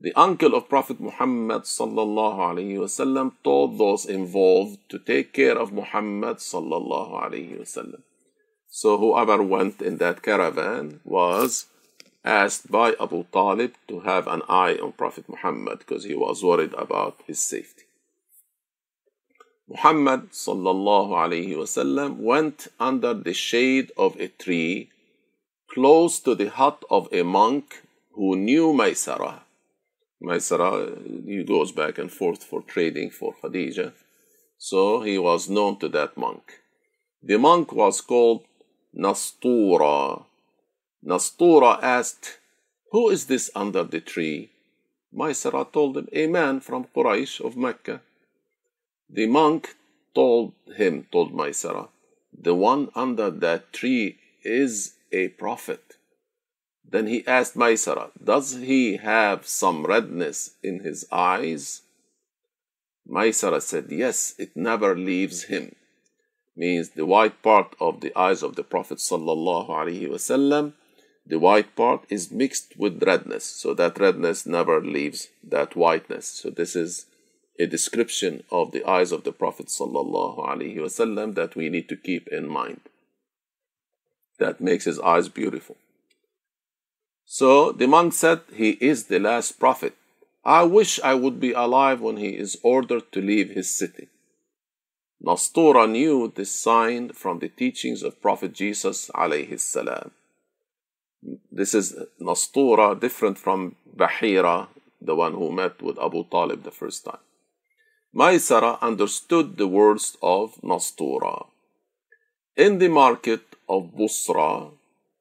The 0.00 0.12
uncle 0.14 0.54
of 0.54 0.68
Prophet 0.68 1.00
Muhammad 1.00 1.62
sallallahu 1.62 2.38
alaihi 2.38 2.76
wasallam 2.76 3.32
told 3.44 3.78
those 3.78 4.04
involved 4.04 4.78
to 4.88 4.98
take 4.98 5.32
care 5.32 5.56
of 5.56 5.72
Muhammad 5.72 6.38
sallallahu 6.38 7.12
alaihi 7.12 7.60
wasallam. 7.60 8.02
So 8.68 8.98
whoever 8.98 9.40
went 9.40 9.80
in 9.80 9.98
that 9.98 10.22
caravan 10.22 11.00
was 11.04 11.66
asked 12.24 12.70
by 12.72 12.94
Abu 13.00 13.24
Talib 13.32 13.74
to 13.86 14.00
have 14.00 14.26
an 14.26 14.42
eye 14.48 14.76
on 14.82 14.92
Prophet 14.92 15.28
Muhammad 15.28 15.78
because 15.78 16.04
he 16.04 16.16
was 16.16 16.42
worried 16.42 16.74
about 16.74 17.20
his 17.26 17.40
safety. 17.40 17.84
Muhammad 19.68 20.32
sallallahu 20.32 21.10
alaihi 21.22 21.54
wasallam 21.54 22.16
went 22.16 22.66
under 22.80 23.14
the 23.14 23.32
shade 23.32 23.92
of 23.96 24.18
a 24.20 24.26
tree 24.28 24.90
close 25.70 26.18
to 26.20 26.34
the 26.34 26.50
hut 26.50 26.84
of 26.90 27.08
a 27.12 27.22
monk 27.22 27.82
who 28.12 28.36
knew 28.36 28.72
Maysarah 28.72 29.43
Maisara, 30.24 30.70
uh, 30.72 31.00
he 31.26 31.44
goes 31.44 31.72
back 31.72 31.98
and 31.98 32.10
forth 32.10 32.42
for 32.42 32.62
trading 32.62 33.10
for 33.10 33.34
Khadija. 33.42 33.92
So 34.58 35.02
he 35.02 35.18
was 35.18 35.50
known 35.50 35.78
to 35.80 35.88
that 35.90 36.16
monk. 36.16 36.60
The 37.22 37.38
monk 37.38 37.72
was 37.72 38.00
called 38.00 38.44
Nastura. 38.96 40.24
Nastura 41.04 41.78
asked, 41.82 42.38
Who 42.92 43.10
is 43.10 43.26
this 43.26 43.50
under 43.54 43.84
the 43.84 44.00
tree? 44.00 44.50
Maisara 45.14 45.70
told 45.72 45.96
him, 45.96 46.08
A 46.12 46.26
man 46.26 46.60
from 46.60 46.86
Quraysh 46.94 47.40
of 47.44 47.56
Mecca. 47.56 48.00
The 49.10 49.26
monk 49.26 49.76
told 50.14 50.52
him, 50.76 51.06
told 51.12 51.32
Maisara, 51.32 51.88
The 52.32 52.54
one 52.54 52.88
under 52.94 53.30
that 53.30 53.72
tree 53.72 54.18
is 54.42 54.94
a 55.12 55.28
prophet. 55.28 55.93
Then 56.88 57.06
he 57.06 57.26
asked 57.26 57.56
Maisara, 57.56 58.10
Does 58.22 58.56
he 58.56 58.96
have 58.98 59.46
some 59.46 59.84
redness 59.84 60.50
in 60.62 60.80
his 60.80 61.06
eyes? 61.10 61.82
Maisara 63.08 63.60
said, 63.60 63.86
Yes, 63.90 64.34
it 64.38 64.56
never 64.56 64.96
leaves 64.96 65.44
him. 65.44 65.74
Means 66.56 66.90
the 66.90 67.06
white 67.06 67.42
part 67.42 67.74
of 67.80 68.00
the 68.00 68.16
eyes 68.16 68.42
of 68.42 68.54
the 68.54 68.62
Prophet 68.62 68.98
wasallam, 68.98 70.72
the 71.26 71.38
white 71.38 71.74
part 71.74 72.04
is 72.10 72.30
mixed 72.30 72.76
with 72.78 73.02
redness, 73.02 73.44
so 73.44 73.74
that 73.74 73.98
redness 73.98 74.46
never 74.46 74.80
leaves 74.80 75.28
that 75.42 75.74
whiteness. 75.74 76.26
So 76.26 76.50
this 76.50 76.76
is 76.76 77.06
a 77.58 77.66
description 77.66 78.44
of 78.50 78.72
the 78.72 78.84
eyes 78.84 79.10
of 79.10 79.24
the 79.24 79.32
Prophet 79.32 79.66
wasallam 79.66 81.34
that 81.34 81.56
we 81.56 81.70
need 81.70 81.88
to 81.88 81.96
keep 81.96 82.28
in 82.28 82.46
mind. 82.48 82.80
That 84.38 84.60
makes 84.60 84.84
his 84.84 85.00
eyes 85.00 85.28
beautiful. 85.28 85.76
So 87.24 87.72
the 87.72 87.86
monk 87.86 88.12
said, 88.12 88.40
He 88.52 88.70
is 88.80 89.06
the 89.06 89.18
last 89.18 89.58
prophet. 89.58 89.94
I 90.44 90.64
wish 90.64 91.00
I 91.00 91.14
would 91.14 91.40
be 91.40 91.52
alive 91.52 92.00
when 92.00 92.18
he 92.18 92.36
is 92.36 92.58
ordered 92.62 93.10
to 93.12 93.20
leave 93.22 93.50
his 93.50 93.74
city. 93.74 94.08
Nastura 95.24 95.90
knew 95.90 96.30
this 96.34 96.50
sign 96.50 97.10
from 97.10 97.38
the 97.38 97.48
teachings 97.48 98.02
of 98.02 98.20
Prophet 98.20 98.52
Jesus 98.52 99.10
alayhi 99.14 99.58
salam. 99.58 100.10
This 101.50 101.72
is 101.72 101.96
Nastura 102.20 103.00
different 103.00 103.38
from 103.38 103.76
Bahira, 103.96 104.68
the 105.00 105.14
one 105.14 105.32
who 105.32 105.50
met 105.50 105.80
with 105.80 105.98
Abu 105.98 106.24
Talib 106.24 106.62
the 106.62 106.70
first 106.70 107.06
time. 107.06 107.24
Maisara 108.14 108.78
understood 108.82 109.56
the 109.56 109.66
words 109.66 110.18
of 110.22 110.56
Nastura. 110.62 111.46
In 112.54 112.78
the 112.78 112.88
market 112.88 113.56
of 113.66 113.94
Busra, 113.96 114.70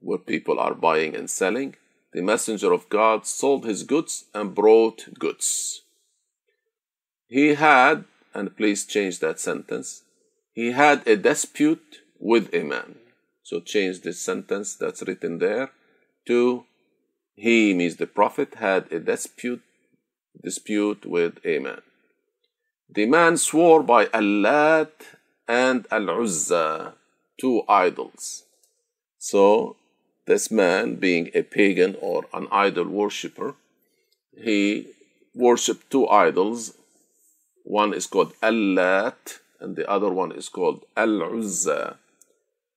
where 0.02 0.18
people 0.18 0.60
are 0.60 0.76
buying 0.76 1.16
and 1.16 1.30
selling, 1.30 1.76
the 2.14 2.22
messenger 2.22 2.72
of 2.72 2.90
God 2.90 3.26
sold 3.26 3.66
his 3.66 3.84
goods 3.84 4.26
and 4.34 4.56
brought 4.56 5.18
goods. 5.20 5.82
He 7.28 7.56
had, 7.56 8.06
and 8.34 8.56
please 8.56 8.86
change 8.86 9.20
that 9.20 9.40
sentence, 9.40 10.04
he 10.52 10.72
had 10.72 11.08
a 11.08 11.18
dispute 11.18 12.02
with 12.20 12.54
a 12.54 12.64
man. 12.64 12.96
So 13.42 13.60
change 13.60 14.02
this 14.02 14.22
sentence 14.22 14.76
that's 14.76 15.02
written 15.02 15.40
there 15.40 15.72
to 16.28 16.66
he 17.36 17.74
means 17.74 17.96
the 17.96 18.08
prophet 18.08 18.56
had 18.56 18.92
a 18.92 19.00
dispute 19.00 19.64
dispute 20.42 21.06
with 21.06 21.40
a 21.46 21.60
man. 21.60 21.82
The 22.90 23.06
man 23.06 23.38
swore 23.38 23.82
by 23.82 24.08
Allah 24.14 24.90
and 25.48 25.88
Al 25.92 26.10
Uzza, 26.10 26.94
two 27.40 27.64
idols. 27.68 28.44
So 29.18 29.78
this 30.26 30.50
man, 30.50 30.96
being 30.96 31.30
a 31.34 31.44
pagan 31.44 31.96
or 32.02 32.26
an 32.34 32.48
idol 32.52 32.88
worshipper, 32.88 33.56
he 34.36 34.88
worshipped 35.36 35.92
two 35.92 36.08
idols. 36.08 36.76
One 37.64 37.94
is 37.94 38.08
called 38.08 38.34
Allat, 38.42 39.40
and 39.60 39.76
the 39.76 39.90
other 39.90 40.10
one 40.10 40.32
is 40.32 40.50
called 40.50 40.86
Al 40.96 41.22
Uzza. 41.24 41.98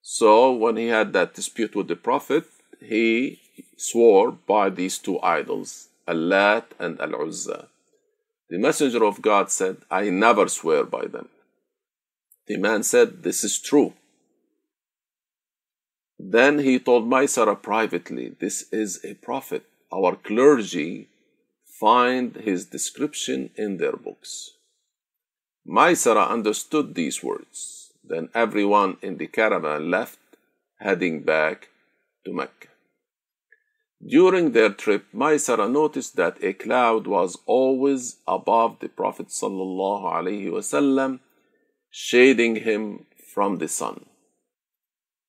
So, 0.02 0.52
when 0.52 0.76
he 0.76 0.86
had 0.86 1.12
that 1.12 1.34
dispute 1.34 1.74
with 1.74 1.88
the 1.88 1.96
Prophet, 1.96 2.44
he 2.80 3.40
swore 3.76 4.32
by 4.32 4.70
these 4.70 4.98
two 4.98 5.20
idols, 5.20 5.88
Allat 6.06 6.64
and 6.78 7.00
Al 7.00 7.14
Uzza. 7.26 7.68
The 8.48 8.58
Messenger 8.58 9.04
of 9.04 9.22
God 9.22 9.50
said, 9.50 9.78
I 9.90 10.10
never 10.10 10.48
swear 10.48 10.84
by 10.84 11.06
them. 11.06 11.28
The 12.46 12.56
man 12.58 12.84
said, 12.84 13.24
This 13.24 13.42
is 13.42 13.58
true. 13.58 13.94
Then 16.18 16.60
he 16.60 16.78
told 16.78 17.06
Maisara 17.06 17.60
privately, 17.60 18.34
This 18.38 18.72
is 18.72 19.04
a 19.04 19.14
prophet. 19.14 19.64
Our 19.92 20.16
clergy 20.16 21.08
find 21.64 22.34
his 22.36 22.66
description 22.66 23.50
in 23.56 23.76
their 23.76 23.96
books. 23.96 24.52
Maisara 25.66 26.28
understood 26.28 26.94
these 26.94 27.22
words. 27.22 27.92
Then 28.02 28.28
everyone 28.34 28.96
in 29.02 29.18
the 29.18 29.26
caravan 29.26 29.90
left, 29.90 30.18
heading 30.78 31.22
back 31.22 31.68
to 32.24 32.32
Mecca. 32.32 32.68
During 34.04 34.52
their 34.52 34.70
trip, 34.70 35.06
Maisara 35.12 35.70
noticed 35.70 36.16
that 36.16 36.42
a 36.42 36.52
cloud 36.52 37.06
was 37.06 37.38
always 37.46 38.16
above 38.28 38.78
the 38.80 38.88
Prophet 38.88 39.28
ﷺ, 39.28 41.20
shading 41.90 42.56
him 42.56 43.06
from 43.34 43.58
the 43.58 43.68
sun. 43.68 44.06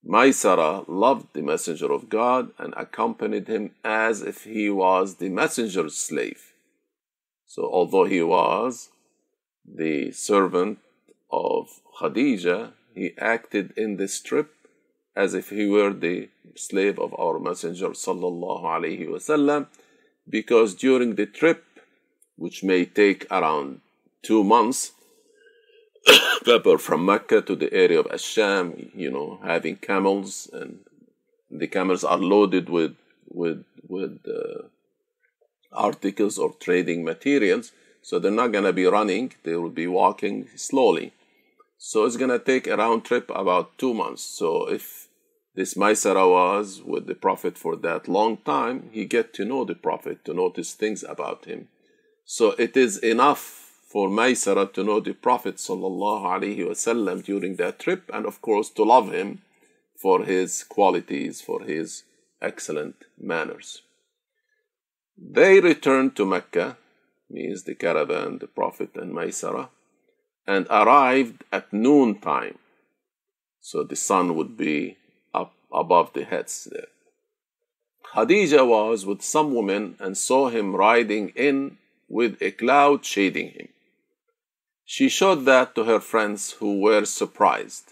Maisara 0.05 0.85
loved 0.87 1.33
the 1.33 1.41
Messenger 1.41 1.91
of 1.91 2.09
God 2.09 2.51
and 2.57 2.73
accompanied 2.77 3.47
him 3.47 3.71
as 3.83 4.21
if 4.21 4.43
he 4.43 4.69
was 4.69 5.15
the 5.15 5.29
messenger's 5.29 5.97
slave. 5.97 6.53
So, 7.45 7.63
although 7.63 8.05
he 8.05 8.21
was 8.21 8.89
the 9.65 10.11
servant 10.11 10.79
of 11.31 11.81
Khadija, 11.99 12.73
he 12.93 13.13
acted 13.17 13.73
in 13.77 13.97
this 13.97 14.21
trip 14.21 14.53
as 15.15 15.33
if 15.33 15.49
he 15.49 15.65
were 15.65 15.93
the 15.93 16.29
slave 16.55 16.99
of 16.99 17.13
our 17.19 17.39
Messenger 17.39 17.89
sallallahu 17.89 18.63
alaihi 18.63 19.07
wasallam, 19.07 19.67
because 20.29 20.75
during 20.75 21.15
the 21.15 21.25
trip, 21.25 21.63
which 22.35 22.63
may 22.63 22.85
take 22.85 23.25
around 23.31 23.81
two 24.21 24.43
months, 24.43 24.91
pepper 26.47 26.77
from 26.77 27.05
Mecca 27.05 27.41
to 27.41 27.55
the 27.55 27.73
area 27.73 27.99
of 27.99 28.05
Asham, 28.05 28.89
you 28.95 29.11
know, 29.11 29.39
having 29.43 29.75
camels, 29.75 30.49
and 30.53 30.79
the 31.51 31.67
camels 31.67 32.03
are 32.05 32.17
loaded 32.17 32.69
with 32.69 32.95
with 33.29 33.65
with 33.87 34.19
uh, 34.25 34.63
articles 35.73 36.37
or 36.37 36.53
trading 36.53 37.03
materials. 37.03 37.73
So 38.01 38.17
they're 38.17 38.41
not 38.43 38.53
going 38.53 38.63
to 38.63 38.73
be 38.81 38.85
running; 38.85 39.33
they 39.43 39.55
will 39.55 39.75
be 39.83 39.87
walking 39.87 40.47
slowly. 40.55 41.11
So 41.77 42.05
it's 42.05 42.17
going 42.17 42.31
to 42.37 42.39
take 42.51 42.65
a 42.67 42.77
round 42.77 43.03
trip 43.03 43.29
about 43.35 43.77
two 43.77 43.93
months. 43.93 44.23
So 44.23 44.69
if 44.69 45.09
this 45.53 45.73
Maisara 45.73 46.25
was 46.39 46.81
with 46.81 47.07
the 47.07 47.15
Prophet 47.15 47.57
for 47.57 47.75
that 47.75 48.07
long 48.07 48.37
time, 48.37 48.89
he 48.93 49.03
get 49.05 49.33
to 49.33 49.43
know 49.43 49.65
the 49.65 49.75
Prophet, 49.75 50.23
to 50.25 50.33
notice 50.33 50.73
things 50.73 51.03
about 51.03 51.45
him. 51.45 51.67
So 52.25 52.51
it 52.51 52.77
is 52.77 52.97
enough 52.99 53.66
for 53.87 54.09
Maysara 54.09 54.71
to 54.73 54.83
know 54.83 54.99
the 54.99 55.13
Prophet 55.13 55.55
wasallam 55.55 57.23
during 57.23 57.55
that 57.55 57.79
trip 57.79 58.11
and 58.13 58.25
of 58.25 58.41
course 58.41 58.69
to 58.71 58.83
love 58.83 59.11
him 59.13 59.41
for 59.95 60.23
his 60.23 60.63
qualities, 60.63 61.41
for 61.41 61.63
his 61.63 62.03
excellent 62.41 63.05
manners. 63.19 63.81
They 65.17 65.59
returned 65.59 66.15
to 66.17 66.25
Mecca, 66.25 66.77
means 67.29 67.63
the 67.63 67.75
caravan, 67.75 68.37
the 68.39 68.47
Prophet 68.47 68.91
and 68.95 69.13
Maysara, 69.13 69.69
and 70.45 70.67
arrived 70.69 71.43
at 71.51 71.73
noon 71.73 72.19
time. 72.19 72.59
So 73.61 73.83
the 73.83 73.95
sun 73.95 74.35
would 74.35 74.55
be 74.57 74.97
up 75.33 75.53
above 75.73 76.13
the 76.13 76.25
heads 76.25 76.67
there. 76.71 76.87
Khadija 78.13 78.65
was 78.67 79.05
with 79.05 79.21
some 79.21 79.55
women 79.55 79.95
and 79.99 80.17
saw 80.17 80.49
him 80.49 80.75
riding 80.75 81.29
in 81.29 81.77
with 82.07 82.41
a 82.41 82.51
cloud 82.51 83.03
shading 83.03 83.49
him. 83.51 83.67
She 84.89 85.09
showed 85.09 85.43
that 85.43 85.75
to 85.75 85.83
her 85.83 85.99
friends 85.99 86.51
who 86.59 86.79
were 86.79 87.03
surprised. 87.03 87.91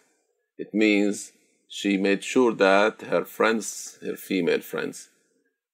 It 0.58 0.74
means 0.74 1.34
she 1.68 1.98
made 1.98 2.24
sure 2.24 2.54
that 2.54 3.02
her 3.02 3.26
friends, 3.26 4.00
her 4.02 4.16
female 4.16 4.62
friends, 4.62 5.10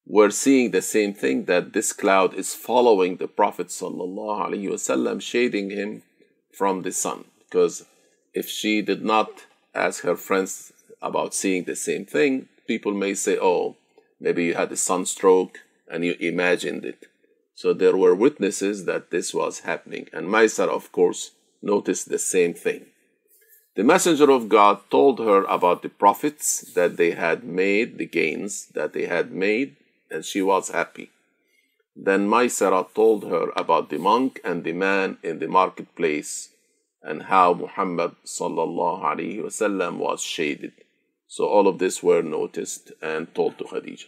were 0.07 0.31
seeing 0.31 0.71
the 0.71 0.81
same 0.81 1.13
thing 1.13 1.45
that 1.45 1.73
this 1.73 1.93
cloud 1.93 2.33
is 2.33 2.55
following 2.55 3.17
the 3.17 3.27
Prophet 3.27 3.67
wasallam, 3.67 5.21
shading 5.21 5.69
him 5.69 6.01
from 6.51 6.81
the 6.81 6.91
sun. 6.91 7.25
Because 7.45 7.85
if 8.33 8.49
she 8.49 8.81
did 8.81 9.05
not 9.05 9.45
ask 9.75 10.01
her 10.01 10.15
friends 10.15 10.73
about 11.03 11.35
seeing 11.35 11.65
the 11.65 11.75
same 11.75 12.03
thing, 12.03 12.47
people 12.65 12.93
may 12.93 13.13
say, 13.13 13.37
oh, 13.39 13.75
maybe 14.19 14.45
you 14.45 14.55
had 14.55 14.71
a 14.71 14.75
sunstroke 14.75 15.59
and 15.87 16.03
you 16.03 16.15
imagined 16.19 16.83
it. 16.83 17.05
So 17.61 17.73
there 17.73 17.95
were 17.95 18.15
witnesses 18.15 18.85
that 18.85 19.11
this 19.11 19.35
was 19.35 19.59
happening. 19.59 20.07
And 20.11 20.25
Maisar, 20.27 20.67
of 20.67 20.91
course, 20.91 21.29
noticed 21.61 22.09
the 22.09 22.17
same 22.17 22.55
thing. 22.55 22.87
The 23.75 23.83
messenger 23.83 24.31
of 24.31 24.49
God 24.49 24.79
told 24.89 25.19
her 25.19 25.43
about 25.43 25.83
the 25.83 25.89
profits 26.03 26.61
that 26.73 26.97
they 26.97 27.11
had 27.11 27.43
made, 27.43 27.99
the 27.99 28.07
gains 28.07 28.65
that 28.77 28.93
they 28.93 29.05
had 29.05 29.31
made, 29.31 29.75
and 30.09 30.25
she 30.25 30.41
was 30.41 30.69
happy. 30.69 31.11
Then 31.95 32.27
Maisara 32.27 32.91
told 32.95 33.25
her 33.25 33.51
about 33.55 33.91
the 33.91 33.99
monk 33.99 34.41
and 34.43 34.63
the 34.63 34.73
man 34.73 35.19
in 35.21 35.37
the 35.37 35.47
marketplace 35.47 36.49
and 37.03 37.29
how 37.33 37.53
Muhammad 37.53 38.15
wasallam 38.25 39.97
was 39.97 40.23
shaded. 40.23 40.73
So 41.27 41.45
all 41.45 41.67
of 41.67 41.77
this 41.77 42.01
were 42.01 42.23
noticed 42.23 42.91
and 43.03 43.31
told 43.35 43.59
to 43.59 43.65
Khadija. 43.65 44.07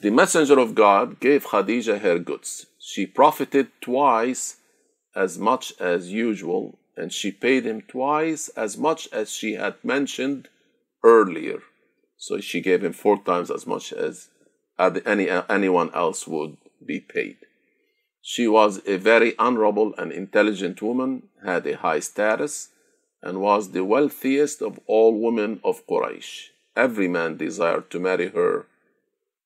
The 0.00 0.10
messenger 0.10 0.58
of 0.58 0.74
God 0.74 1.20
gave 1.20 1.46
Khadija 1.46 2.00
her 2.00 2.18
goods. 2.18 2.66
She 2.78 3.06
profited 3.06 3.68
twice 3.80 4.56
as 5.14 5.38
much 5.38 5.72
as 5.80 6.12
usual 6.12 6.78
and 6.96 7.12
she 7.12 7.30
paid 7.30 7.64
him 7.66 7.82
twice 7.82 8.48
as 8.48 8.78
much 8.78 9.08
as 9.12 9.32
she 9.32 9.54
had 9.54 9.74
mentioned 9.84 10.48
earlier. 11.04 11.60
So 12.16 12.40
she 12.40 12.60
gave 12.60 12.82
him 12.82 12.92
four 12.92 13.22
times 13.22 13.50
as 13.50 13.66
much 13.66 13.92
as 13.92 14.28
any, 14.78 15.28
anyone 15.28 15.90
else 15.94 16.26
would 16.26 16.56
be 16.84 17.00
paid. 17.00 17.36
She 18.22 18.48
was 18.48 18.80
a 18.86 18.96
very 18.96 19.36
honorable 19.38 19.94
and 19.96 20.10
intelligent 20.10 20.82
woman, 20.82 21.28
had 21.44 21.66
a 21.66 21.76
high 21.76 22.00
status, 22.00 22.70
and 23.22 23.40
was 23.40 23.70
the 23.70 23.84
wealthiest 23.84 24.62
of 24.62 24.80
all 24.86 25.18
women 25.20 25.60
of 25.62 25.86
Quraysh. 25.86 26.48
Every 26.74 27.08
man 27.08 27.36
desired 27.36 27.90
to 27.90 28.00
marry 28.00 28.28
her 28.28 28.66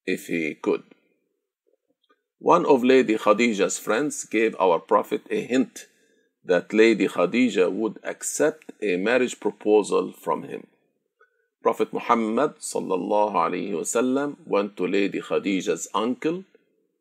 if 0.07 0.27
he 0.27 0.55
could. 0.55 0.83
One 2.39 2.65
of 2.65 2.83
Lady 2.83 3.17
Khadija's 3.17 3.79
friends 3.79 4.25
gave 4.25 4.57
our 4.59 4.79
Prophet 4.79 5.23
a 5.31 5.43
hint 5.43 5.87
that 6.45 6.73
Lady 6.73 7.07
Khadija 7.07 7.71
would 7.71 7.99
accept 8.03 8.73
a 8.83 8.97
marriage 8.97 9.39
proposal 9.41 10.13
from 10.13 10.45
him. 10.45 10.67
Prophet 11.63 11.93
Muhammad 11.93 12.57
wasallam 12.57 14.37
went 14.47 14.77
to 14.79 14.87
Lady 14.87 15.21
Khadija's 15.21 15.87
uncle 15.95 16.45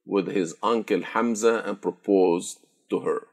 with 0.05 0.27
his 0.27 0.55
uncle 0.61 1.01
Hamza 1.01 1.63
and 1.65 1.81
proposed 1.81 2.59
to 2.89 2.99
her. 2.99 3.27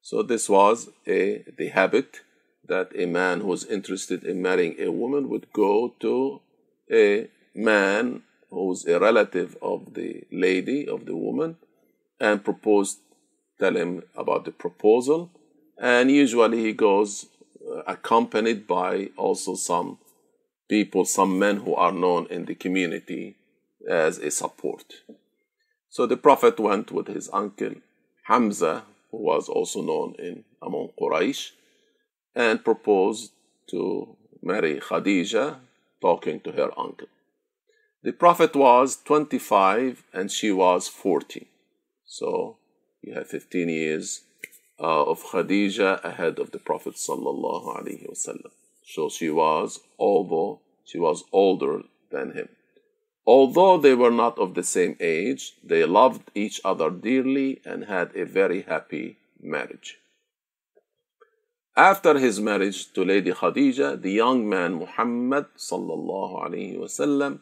So 0.00 0.22
this 0.22 0.48
was 0.48 0.88
a 1.06 1.44
the 1.58 1.68
habit 1.68 2.22
that 2.66 2.92
a 2.94 3.04
man 3.04 3.40
who 3.40 3.48
was 3.48 3.66
interested 3.66 4.24
in 4.24 4.40
marrying 4.40 4.76
a 4.78 4.90
woman 4.90 5.28
would 5.28 5.52
go 5.52 5.94
to 6.00 6.40
a 6.90 7.28
man 7.54 8.22
who's 8.54 8.86
a 8.86 8.98
relative 8.98 9.56
of 9.60 9.94
the 9.94 10.22
lady 10.30 10.88
of 10.88 11.06
the 11.06 11.16
woman 11.16 11.56
and 12.20 12.44
propose 12.44 12.98
tell 13.60 13.76
him 13.76 14.02
about 14.16 14.44
the 14.44 14.50
proposal 14.50 15.30
and 15.78 16.10
usually 16.10 16.60
he 16.62 16.72
goes 16.72 17.26
uh, 17.70 17.82
accompanied 17.86 18.66
by 18.66 19.10
also 19.16 19.54
some 19.54 19.98
people, 20.68 21.04
some 21.04 21.38
men 21.38 21.56
who 21.58 21.74
are 21.74 21.92
known 21.92 22.26
in 22.30 22.44
the 22.46 22.54
community 22.54 23.36
as 23.88 24.18
a 24.18 24.30
support. 24.30 24.84
So 25.90 26.06
the 26.06 26.16
Prophet 26.16 26.58
went 26.58 26.90
with 26.90 27.08
his 27.08 27.28
uncle 27.32 27.74
Hamza, 28.24 28.84
who 29.10 29.18
was 29.18 29.48
also 29.48 29.82
known 29.82 30.14
in 30.18 30.44
among 30.62 30.88
Quraysh, 30.98 31.50
and 32.34 32.64
proposed 32.64 33.32
to 33.70 34.16
marry 34.42 34.80
Khadija, 34.80 35.56
talking 36.00 36.40
to 36.40 36.52
her 36.52 36.70
uncle. 36.78 37.08
The 38.04 38.12
Prophet 38.12 38.54
was 38.54 38.98
25 39.02 40.04
and 40.12 40.30
she 40.30 40.52
was 40.52 40.88
40. 40.88 41.46
So 42.04 42.58
you 43.00 43.14
have 43.14 43.28
15 43.28 43.70
years 43.70 44.20
uh, 44.78 45.04
of 45.04 45.22
Khadija 45.24 46.04
ahead 46.04 46.38
of 46.38 46.50
the 46.50 46.58
Prophet 46.58 46.96
sallallahu 46.96 47.78
alaihi 47.78 48.06
wasallam. 48.06 48.50
So 48.86 49.08
she 49.08 49.30
was, 49.30 49.80
although 49.98 50.60
she 50.84 50.98
was 50.98 51.24
older 51.32 51.80
than 52.10 52.32
him. 52.32 52.50
Although 53.26 53.78
they 53.78 53.94
were 53.94 54.10
not 54.10 54.38
of 54.38 54.52
the 54.52 54.62
same 54.62 54.96
age, 55.00 55.54
they 55.64 55.86
loved 55.86 56.30
each 56.34 56.60
other 56.62 56.90
dearly 56.90 57.62
and 57.64 57.86
had 57.86 58.14
a 58.14 58.26
very 58.26 58.62
happy 58.68 59.16
marriage. 59.40 59.96
After 61.74 62.18
his 62.18 62.38
marriage 62.38 62.92
to 62.92 63.02
Lady 63.02 63.32
Khadija, 63.32 64.02
the 64.02 64.12
young 64.12 64.46
man 64.46 64.74
Muhammad 64.74 65.46
sallallahu 65.56 66.44
alaihi 66.44 66.78
wasallam 66.78 67.40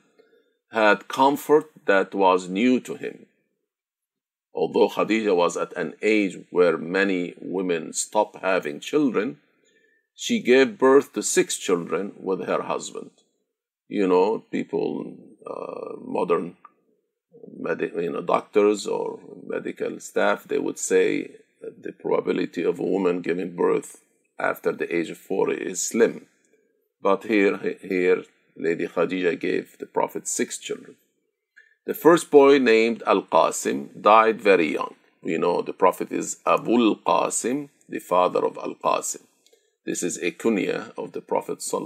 had 0.73 1.09
comfort 1.09 1.71
that 1.87 2.15
was 2.15 2.49
new 2.49 2.81
to 2.81 2.95
him. 2.95 3.27
Although 4.55 4.89
Khadija 4.89 5.35
was 5.35 5.57
at 5.57 5.73
an 5.77 5.95
age 6.03 6.39
where 6.51 6.77
many 6.77 7.35
women 7.41 7.93
stop 7.93 8.41
having 8.41 8.81
children, 8.81 9.39
she 10.15 10.41
gave 10.41 10.79
birth 10.79 11.13
to 11.13 11.23
six 11.23 11.57
children 11.57 12.13
with 12.19 12.47
her 12.47 12.63
husband. 12.63 13.11
You 13.89 14.07
know, 14.07 14.41
people, 14.51 15.17
uh, 15.47 15.97
modern 16.01 16.57
medi- 17.59 17.93
you 17.97 18.13
know, 18.13 18.23
doctors 18.23 18.87
or 18.87 19.19
medical 19.47 19.99
staff, 20.01 20.45
they 20.45 20.59
would 20.59 20.79
say 20.79 21.37
the 21.61 21.93
probability 21.93 22.63
of 22.63 22.79
a 22.79 22.91
woman 22.95 23.21
giving 23.21 23.55
birth 23.55 24.03
after 24.39 24.73
the 24.73 24.95
age 24.95 25.11
of 25.11 25.19
40 25.19 25.55
is 25.55 25.83
slim. 25.83 26.27
But 27.01 27.25
here, 27.25 27.57
here, 27.81 28.25
Lady 28.57 28.87
Khadija 28.87 29.39
gave 29.39 29.79
the 29.79 29.87
Prophet 29.87 30.29
six 30.29 30.59
children. 30.59 30.97
The 31.85 31.95
first 31.95 32.31
boy 32.31 32.59
named 32.59 33.03
Al 33.07 33.23
Qasim 33.23 34.01
died 34.01 34.41
very 34.41 34.73
young. 34.73 34.95
We 35.23 35.39
know 35.39 35.63
the 35.63 35.73
Prophet 35.73 36.13
is 36.13 36.39
Abul 36.47 36.97
Qasim, 36.97 37.71
the 37.89 37.99
father 37.99 38.45
of 38.45 38.57
Al 38.59 38.75
Qasim. 38.75 39.23
This 39.85 40.03
is 40.03 40.17
a 40.19 40.31
kunya 40.31 40.93
of 40.97 41.13
the 41.13 41.21
Prophet. 41.21 41.61
So 41.63 41.79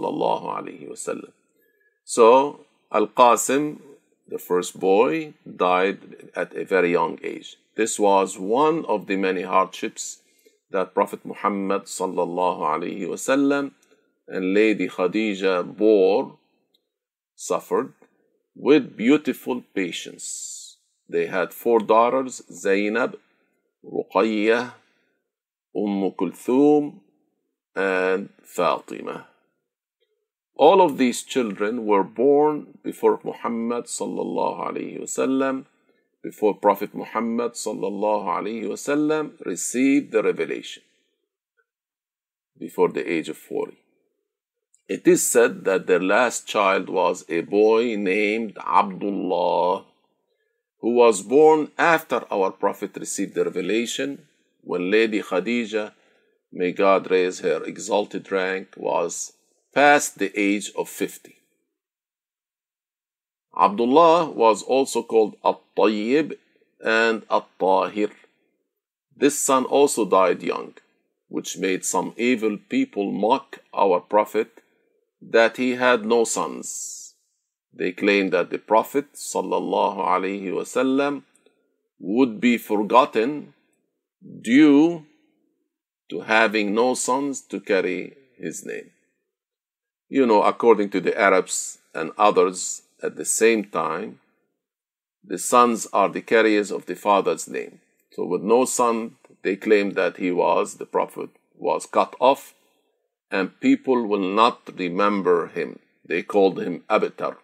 Al 2.93 3.07
Qasim, 3.07 3.81
the 4.29 4.39
first 4.39 4.79
boy, 4.79 5.35
died 5.57 6.31
at 6.35 6.55
a 6.55 6.65
very 6.65 6.93
young 6.93 7.19
age. 7.23 7.57
This 7.77 7.99
was 7.99 8.39
one 8.39 8.85
of 8.87 9.07
the 9.07 9.17
many 9.17 9.43
hardships 9.43 10.21
that 10.71 10.95
Prophet 10.95 11.25
Muhammad 11.25 11.89
and 14.29 14.55
Lady 14.55 14.89
Khadija 14.89 15.77
bore, 15.77 16.37
suffered 17.37 17.93
with 18.57 18.97
beautiful 18.97 19.63
patience. 19.75 20.79
They 21.09 21.27
had 21.27 21.53
four 21.53 21.79
daughters 21.81 22.43
Zainab, 22.51 23.19
Ruqayyah, 23.85 24.73
Umm 25.77 26.11
Kulthum, 26.19 27.01
and 27.77 28.31
Fatima. 28.43 29.27
All 30.57 30.81
of 30.81 30.97
these 30.97 31.23
children 31.23 31.85
were 31.85 32.03
born 32.03 32.79
before 32.83 33.21
Muhammad 33.23 33.85
sallallahu 33.85 34.69
alayhi 34.69 35.01
wasallam, 35.03 35.67
before 36.23 36.55
Prophet 36.55 36.95
Muhammad 36.95 37.53
sallallahu 37.53 38.27
alayhi 38.27 38.65
wasallam 38.65 39.33
received 39.45 40.13
the 40.13 40.23
revelation, 40.23 40.83
before 42.59 42.89
the 42.89 43.09
age 43.13 43.29
of 43.29 43.37
40. 43.37 43.77
It 44.89 45.09
is 45.09 45.27
said 45.27 45.65
that 45.65 45.89
their 45.89 46.01
last 46.01 46.47
child 46.47 46.89
was 46.89 47.25
a 47.29 47.41
boy 47.41 47.97
named 47.97 48.57
Abdullah, 48.65 49.85
who 50.81 50.91
was 50.95 51.23
born 51.23 51.73
after 51.77 52.25
our 52.31 52.53
Prophet 52.53 52.97
received 52.97 53.35
the 53.35 53.45
revelation 53.45 54.27
when 54.63 54.91
Lady 54.91 55.21
Khadija, 55.23 55.93
may 56.53 56.71
God 56.71 57.11
raise 57.11 57.41
her 57.41 57.65
exalted 57.65 58.31
rank, 58.31 58.75
was 58.77 59.33
past 59.75 60.19
the 60.21 60.31
age 60.39 60.71
of 60.79 60.89
50. 60.89 61.35
Abdullah 63.59 64.31
was 64.31 64.63
also 64.63 65.03
called 65.03 65.35
At-Tayyib 65.45 66.39
and 66.85 67.25
At-Tahir. 67.29 68.11
This 69.17 69.37
son 69.37 69.65
also 69.65 70.05
died 70.05 70.45
young, 70.45 70.75
which 71.29 71.59
made 71.59 71.85
some 71.85 72.15
evil 72.17 72.57
people 72.69 73.11
mock 73.11 73.59
our 73.75 73.99
Prophet 73.99 74.63
that 75.21 75.57
he 75.57 75.77
had 75.77 76.05
no 76.05 76.25
sons. 76.25 77.15
They 77.73 77.93
claimed 77.93 78.33
that 78.33 78.51
the 78.51 78.59
Prophet 78.59 79.13
wasallam 79.15 80.43
would 81.99 82.41
be 82.41 82.59
forgotten 82.59 83.55
due 84.41 85.07
to 86.09 86.21
having 86.21 86.75
no 86.75 86.95
sons 86.95 87.41
to 87.43 87.61
carry 87.61 88.17
his 88.39 88.65
name. 88.65 88.91
You 90.09 90.27
know, 90.27 90.43
according 90.43 90.91
to 90.91 91.01
the 91.01 91.19
Arabs 91.19 91.79
and 91.95 92.13
others 92.17 92.83
at 93.03 93.17
the 93.17 93.25
same 93.25 93.65
time, 93.65 94.21
the 95.25 95.39
sons 95.39 95.89
are 95.93 96.09
the 96.09 96.23
carriers 96.23 96.71
of 96.71 96.87
the 96.87 96.95
father's 96.95 97.49
name. 97.49 97.81
So, 98.13 98.25
with 98.25 98.43
no 98.43 98.65
son, 98.65 99.17
they 99.43 99.57
claimed 99.57 99.97
that 99.97 100.19
he 100.19 100.31
was, 100.31 100.75
the 100.75 100.87
Prophet 100.87 101.31
was 101.57 101.87
cut 101.87 102.15
off 102.21 102.55
and 103.31 103.61
people 103.61 104.07
will 104.07 104.35
not 104.35 104.71
remember 104.77 105.49
him. 105.49 105.79
They 106.05 106.23
called 106.23 106.61
him 106.61 106.85
Abtar. 106.89 107.37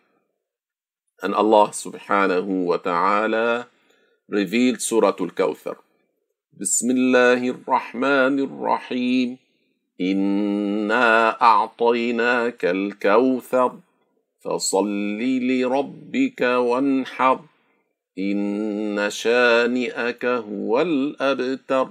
And 1.23 1.35
Allah 1.35 1.69
subhanahu 1.71 2.65
wa 2.67 2.77
ta'ala 2.77 3.69
revealed 4.29 4.83
Surah 4.83 5.15
Al-Kawthar. 5.19 5.77
بسم 6.61 6.91
الله 6.91 7.41
الرحمن 7.49 8.37
الرحيم 8.41 9.39
إنا 10.01 11.41
أعطيناك 11.43 12.65
الكوثر 12.65 13.73
فصل 14.45 15.19
لربك 15.19 16.41
وانحر 16.41 17.41
إن 18.19 19.11
شانئك 19.11 20.25
هو 20.25 20.81
الأبتر 20.81 21.89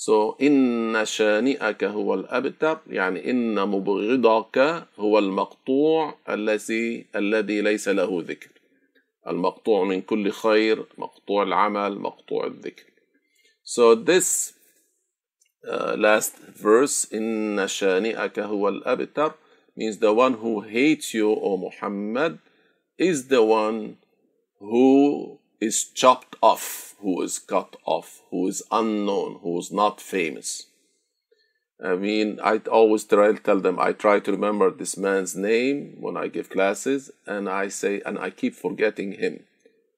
So 0.00 0.36
إن 0.42 1.04
شانئك 1.04 1.84
هو 1.84 2.14
الأبتر 2.14 2.78
يعني 2.86 3.30
إن 3.30 3.68
مبغضك 3.68 4.86
هو 4.98 5.18
المقطوع 5.18 6.14
الذي 6.28 7.06
الذي 7.16 7.60
ليس 7.60 7.88
له 7.88 8.22
ذكر 8.26 8.50
المقطوع 9.28 9.84
من 9.84 10.00
كل 10.00 10.30
خير 10.30 10.86
مقطوع 10.98 11.42
العمل 11.42 11.98
مقطوع 11.98 12.46
الذكر 12.46 12.84
So 13.64 13.96
this 13.96 14.52
uh, 15.66 15.96
last 15.96 16.36
verse 16.62 17.14
إن 17.14 17.68
شانئك 17.68 18.38
هو 18.38 18.68
الأبتر 18.68 19.32
means 19.76 19.98
the 19.98 20.12
one 20.12 20.34
who 20.34 20.60
hates 20.60 21.12
you 21.12 21.30
O 21.34 21.56
Muhammad 21.56 22.38
is 22.98 23.26
the 23.26 23.42
one 23.42 23.96
who 24.60 25.38
is 25.60 25.84
chopped 25.84 26.36
off, 26.40 26.94
who 27.00 27.20
is 27.22 27.38
cut 27.38 27.76
off, 27.84 28.22
who 28.30 28.46
is 28.46 28.62
unknown, 28.70 29.40
who 29.42 29.58
is 29.58 29.72
not 29.72 30.00
famous. 30.00 30.66
I 31.82 31.94
mean, 31.94 32.40
I 32.42 32.58
always 32.70 33.04
try 33.04 33.32
to 33.32 33.38
tell 33.38 33.60
them 33.60 33.78
I 33.78 33.92
try 33.92 34.18
to 34.20 34.32
remember 34.32 34.70
this 34.70 34.96
man's 34.96 35.36
name 35.36 35.96
when 36.00 36.16
I 36.16 36.26
give 36.26 36.50
classes, 36.50 37.10
and 37.26 37.48
I 37.48 37.68
say, 37.68 38.02
and 38.04 38.18
I 38.18 38.30
keep 38.30 38.54
forgetting 38.54 39.12
him. 39.12 39.44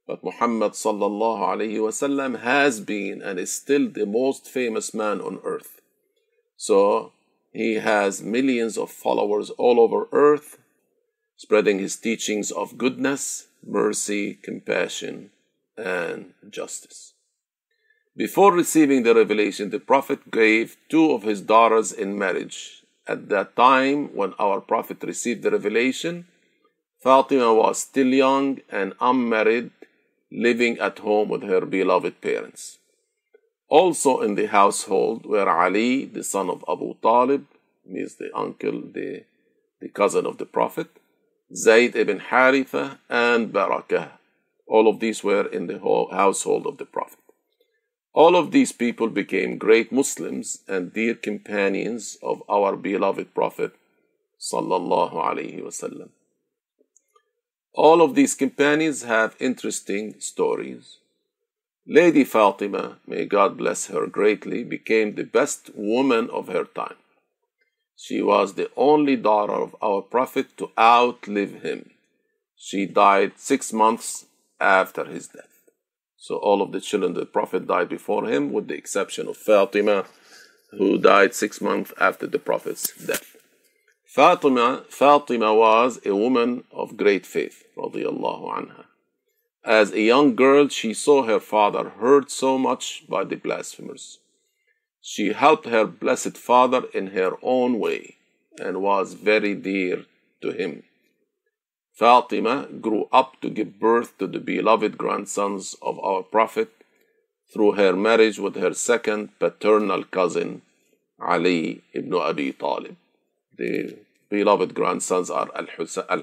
But 0.06 0.24
Muhammad 0.24 0.72
sallallahu 0.72 1.40
alaihi 1.40 1.78
wasallam 1.78 2.40
has 2.40 2.80
been 2.80 3.22
and 3.22 3.38
is 3.38 3.52
still 3.52 3.88
the 3.88 4.06
most 4.06 4.48
famous 4.48 4.92
man 4.92 5.20
on 5.20 5.40
earth. 5.44 5.80
So 6.56 7.12
he 7.52 7.76
has 7.76 8.22
millions 8.22 8.76
of 8.76 8.90
followers 8.90 9.50
all 9.50 9.80
over 9.80 10.08
earth, 10.12 10.58
spreading 11.36 11.78
his 11.78 11.96
teachings 11.96 12.50
of 12.50 12.76
goodness, 12.76 13.48
mercy, 13.64 14.34
compassion, 14.34 15.30
and 15.80 16.34
justice. 16.50 17.14
Before 18.16 18.52
receiving 18.52 19.02
the 19.02 19.14
revelation, 19.14 19.70
the 19.70 19.80
Prophet 19.80 20.30
gave 20.30 20.76
two 20.88 21.12
of 21.12 21.22
his 21.22 21.40
daughters 21.40 21.92
in 21.92 22.18
marriage. 22.18 22.82
At 23.06 23.28
that 23.30 23.56
time, 23.56 24.14
when 24.14 24.34
our 24.38 24.60
Prophet 24.60 25.02
received 25.02 25.42
the 25.42 25.50
revelation, 25.50 26.26
Fatima 27.02 27.54
was 27.54 27.78
still 27.80 28.08
young 28.08 28.60
and 28.68 28.94
unmarried, 29.00 29.70
living 30.30 30.78
at 30.78 30.98
home 30.98 31.28
with 31.28 31.42
her 31.42 31.64
beloved 31.64 32.20
parents. 32.20 32.78
Also 33.68 34.20
in 34.20 34.34
the 34.34 34.46
household 34.46 35.24
were 35.24 35.48
Ali, 35.48 36.04
the 36.04 36.24
son 36.24 36.50
of 36.50 36.64
Abu 36.68 36.94
Talib, 37.00 37.46
means 37.86 38.16
the 38.16 38.30
uncle, 38.36 38.82
the, 38.92 39.24
the 39.80 39.88
cousin 39.88 40.26
of 40.26 40.38
the 40.38 40.44
Prophet, 40.46 40.88
Zayd 41.54 41.96
ibn 41.96 42.20
Haritha, 42.20 42.98
and 43.08 43.52
Barakah. 43.52 44.19
All 44.70 44.86
of 44.86 45.00
these 45.00 45.24
were 45.24 45.46
in 45.46 45.66
the 45.66 45.80
household 46.12 46.64
of 46.64 46.76
the 46.78 46.84
Prophet. 46.84 47.18
All 48.12 48.36
of 48.36 48.52
these 48.52 48.70
people 48.70 49.08
became 49.08 49.58
great 49.58 49.90
Muslims 49.90 50.60
and 50.68 50.92
dear 50.92 51.14
companions 51.16 52.16
of 52.22 52.44
our 52.48 52.76
beloved 52.76 53.34
Prophet 53.34 53.72
sallallahu 54.38 55.16
alaihi 55.28 55.60
wasallam. 55.66 56.10
All 57.74 58.00
of 58.00 58.14
these 58.14 58.36
companions 58.36 59.02
have 59.02 59.34
interesting 59.40 60.14
stories. 60.20 60.98
Lady 61.84 62.22
Fatima, 62.22 62.98
may 63.08 63.26
God 63.26 63.56
bless 63.56 63.86
her 63.88 64.06
greatly, 64.06 64.62
became 64.62 65.14
the 65.16 65.24
best 65.40 65.70
woman 65.74 66.30
of 66.30 66.46
her 66.46 66.64
time. 66.64 67.00
She 67.96 68.22
was 68.22 68.54
the 68.54 68.70
only 68.76 69.16
daughter 69.16 69.60
of 69.66 69.74
our 69.82 70.00
Prophet 70.00 70.56
to 70.58 70.70
outlive 70.78 71.62
him. 71.62 71.90
She 72.56 72.86
died 72.86 73.32
six 73.36 73.72
months 73.72 74.26
after 74.60 75.04
his 75.04 75.28
death. 75.28 75.60
So 76.16 76.36
all 76.36 76.60
of 76.60 76.72
the 76.72 76.80
children 76.80 77.14
the 77.14 77.26
Prophet 77.26 77.66
died 77.66 77.88
before 77.88 78.26
him, 78.28 78.52
with 78.52 78.68
the 78.68 78.74
exception 78.74 79.26
of 79.28 79.36
Fatima, 79.36 80.04
who 80.72 80.98
died 80.98 81.34
six 81.34 81.60
months 81.60 81.92
after 81.98 82.26
the 82.26 82.38
Prophet's 82.38 82.92
death. 83.06 83.36
Fatima, 84.04 84.84
Fatima 84.88 85.54
was 85.54 86.00
a 86.04 86.14
woman 86.14 86.64
of 86.72 86.96
great 86.96 87.24
faith, 87.24 87.64
anha. 87.78 88.84
As 89.64 89.92
a 89.92 90.00
young 90.00 90.34
girl, 90.34 90.68
she 90.68 90.94
saw 90.94 91.22
her 91.22 91.40
father 91.40 91.90
hurt 91.90 92.30
so 92.30 92.58
much 92.58 93.04
by 93.08 93.24
the 93.24 93.36
blasphemers. 93.36 94.18
She 95.00 95.32
helped 95.32 95.66
her 95.66 95.86
blessed 95.86 96.36
father 96.36 96.82
in 96.92 97.08
her 97.08 97.32
own 97.42 97.78
way 97.78 98.16
and 98.58 98.82
was 98.82 99.14
very 99.14 99.54
dear 99.54 100.04
to 100.42 100.50
him. 100.50 100.82
Fatima 102.00 102.66
grew 102.80 103.08
up 103.12 103.38
to 103.42 103.50
give 103.50 103.78
birth 103.78 104.16
to 104.16 104.26
the 104.26 104.40
beloved 104.40 104.96
grandsons 104.96 105.76
of 105.82 105.98
our 105.98 106.22
Prophet 106.22 106.70
through 107.52 107.72
her 107.72 107.92
marriage 107.94 108.38
with 108.38 108.56
her 108.56 108.72
second 108.72 109.38
paternal 109.38 110.04
cousin, 110.04 110.62
Ali 111.20 111.82
ibn 111.92 112.14
Abi 112.14 112.52
Talib. 112.52 112.96
The 113.58 113.98
beloved 114.30 114.72
grandsons 114.72 115.28
are 115.28 115.50
Al 115.54 115.66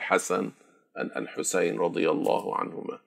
Hassan 0.09 0.53
and 0.95 1.11
Al 1.15 1.27
Hussein 1.35 1.77
radiallahu 1.77 2.57
anhumah. 2.59 2.99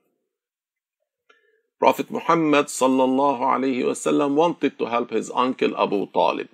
Prophet 1.80 2.08
Muhammad 2.08 2.66
sallallahu 2.66 3.40
alaihi 3.40 3.82
wasallam 3.82 4.34
wanted 4.34 4.78
to 4.78 4.86
help 4.86 5.10
his 5.10 5.28
uncle 5.34 5.76
Abu 5.76 6.06
Talib, 6.06 6.50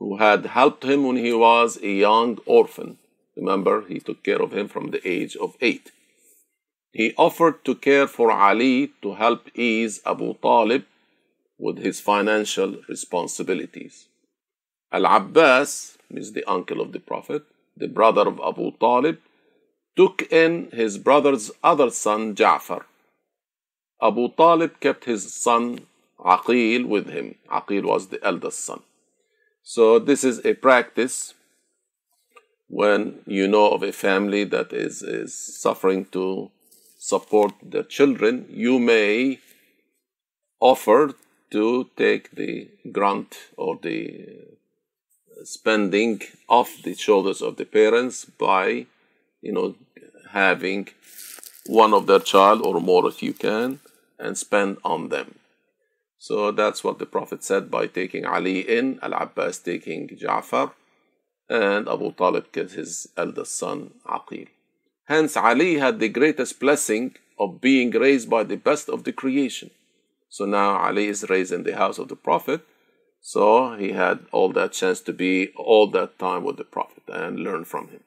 who 0.00 0.16
had 0.16 0.46
helped 0.46 0.82
him 0.82 1.04
when 1.06 1.16
he 1.16 1.32
was 1.32 1.78
a 1.80 1.92
young 1.92 2.38
orphan. 2.44 2.98
Remember, 3.38 3.76
he 3.86 3.98
took 4.00 4.22
care 4.22 4.42
of 4.42 4.52
him 4.52 4.68
from 4.68 4.90
the 4.90 5.02
age 5.16 5.36
of 5.36 5.56
eight. 5.60 5.92
He 6.92 7.14
offered 7.16 7.64
to 7.64 7.74
care 7.74 8.06
for 8.06 8.32
Ali 8.32 8.92
to 9.02 9.14
help 9.14 9.48
ease 9.54 10.00
Abu 10.04 10.34
Talib 10.48 10.84
with 11.58 11.78
his 11.78 12.00
financial 12.00 12.76
responsibilities. 12.88 14.08
Al 14.92 15.06
Abbas, 15.06 15.96
is 16.10 16.32
the 16.32 16.44
uncle 16.44 16.80
of 16.80 16.92
the 16.92 17.00
Prophet, 17.00 17.42
the 17.76 17.88
brother 17.88 18.26
of 18.26 18.40
Abu 18.40 18.72
Talib, 18.78 19.18
took 19.96 20.22
in 20.32 20.70
his 20.72 20.96
brother's 20.98 21.50
other 21.62 21.90
son 21.90 22.34
Ja'far 22.34 22.84
Abu 24.00 24.28
Talib 24.36 24.78
kept 24.80 25.04
his 25.04 25.32
son 25.34 25.80
Aqil 26.20 26.86
with 26.86 27.08
him. 27.10 27.34
Aqil 27.50 27.84
was 27.84 28.08
the 28.08 28.24
eldest 28.24 28.64
son. 28.64 28.80
So 29.62 29.98
this 29.98 30.22
is 30.24 30.44
a 30.44 30.54
practice 30.54 31.34
when 32.68 33.20
you 33.26 33.48
know 33.48 33.70
of 33.70 33.82
a 33.82 33.92
family 33.92 34.44
that 34.44 34.72
is, 34.72 35.02
is 35.02 35.34
suffering 35.34 36.04
to 36.12 36.50
support 36.98 37.52
their 37.62 37.82
children, 37.82 38.46
you 38.50 38.78
may 38.78 39.38
offer 40.60 41.14
to 41.50 41.88
take 41.96 42.30
the 42.32 42.68
grant 42.92 43.36
or 43.56 43.78
the 43.80 44.26
uh, 45.40 45.44
spending 45.44 46.20
off 46.48 46.82
the 46.82 46.94
shoulders 46.94 47.40
of 47.40 47.56
the 47.56 47.64
parents 47.64 48.26
by, 48.26 48.86
you 49.40 49.52
know, 49.52 49.74
having 50.30 50.88
one 51.66 51.94
of 51.94 52.06
their 52.06 52.20
child 52.20 52.60
or 52.66 52.80
more 52.80 53.08
if 53.08 53.22
you 53.22 53.32
can 53.32 53.80
and 54.18 54.36
spend 54.36 54.76
on 54.84 55.08
them. 55.08 55.36
So 56.18 56.50
that's 56.50 56.82
what 56.82 56.98
the 56.98 57.06
Prophet 57.06 57.44
said 57.44 57.70
by 57.70 57.86
taking 57.86 58.26
Ali 58.26 58.60
in, 58.60 58.98
Al 59.02 59.14
Abbas 59.14 59.58
taking 59.58 60.08
Ja'far, 60.08 60.72
and 61.48 61.88
Abu 61.88 62.12
Talib 62.12 62.54
his 62.54 63.08
eldest 63.16 63.56
son 63.56 63.94
Aqil. 64.06 64.48
Hence, 65.04 65.36
Ali 65.36 65.78
had 65.78 65.98
the 65.98 66.08
greatest 66.08 66.60
blessing 66.60 67.16
of 67.38 67.60
being 67.60 67.90
raised 67.90 68.28
by 68.28 68.44
the 68.44 68.56
best 68.56 68.88
of 68.88 69.04
the 69.04 69.12
creation. 69.12 69.70
So 70.28 70.44
now 70.44 70.76
Ali 70.76 71.06
is 71.06 71.30
raised 71.30 71.52
in 71.52 71.62
the 71.62 71.76
house 71.76 71.98
of 71.98 72.08
the 72.08 72.16
Prophet. 72.16 72.60
So 73.20 73.74
he 73.76 73.92
had 73.92 74.26
all 74.32 74.52
that 74.52 74.72
chance 74.72 75.00
to 75.02 75.12
be 75.12 75.48
all 75.56 75.86
that 75.90 76.18
time 76.18 76.44
with 76.44 76.56
the 76.56 76.64
Prophet 76.64 77.02
and 77.08 77.40
learn 77.40 77.64
from 77.64 77.88
him. 77.88 78.00